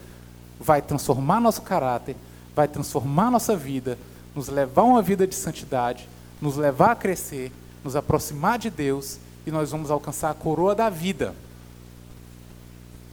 [0.60, 2.16] vai transformar nosso caráter,
[2.56, 3.98] vai transformar nossa vida,
[4.36, 6.08] nos levar a uma vida de santidade,
[6.42, 7.52] nos levar a crescer,
[7.84, 11.36] nos aproximar de Deus e nós vamos alcançar a coroa da vida.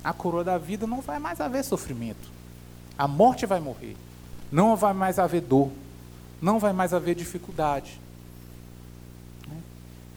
[0.07, 2.31] A coroa da vida não vai mais haver sofrimento.
[2.97, 3.97] A morte vai morrer.
[4.53, 5.69] Não vai mais haver dor.
[6.41, 8.01] Não vai mais haver dificuldade.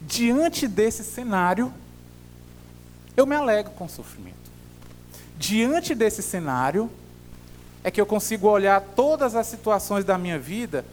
[0.06, 1.74] Diante desse cenário,
[3.18, 4.38] eu me alegro com o sofrimento.
[5.40, 6.88] Diante desse cenário,
[7.84, 10.86] é que eu consigo olhar todas as situações da minha vida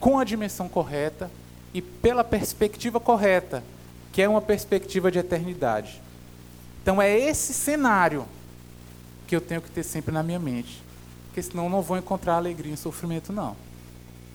[0.00, 1.30] com a dimensão correta
[1.72, 3.62] e pela perspectiva correta,
[4.12, 6.02] que é uma perspectiva de eternidade.
[6.84, 8.26] Então é esse cenário
[9.26, 10.82] que eu tenho que ter sempre na minha mente,
[11.28, 13.56] porque senão eu não vou encontrar alegria em sofrimento não.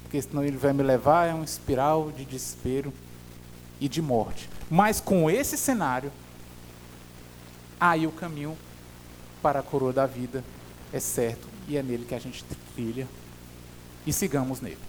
[0.01, 2.91] Porque senão ele vai me levar a um espiral de desespero
[3.79, 4.49] e de morte.
[4.67, 6.11] Mas com esse cenário,
[7.79, 8.57] aí o caminho
[9.43, 10.43] para a coroa da vida
[10.91, 12.43] é certo e é nele que a gente
[12.73, 13.07] trilha
[14.07, 14.88] e sigamos nele.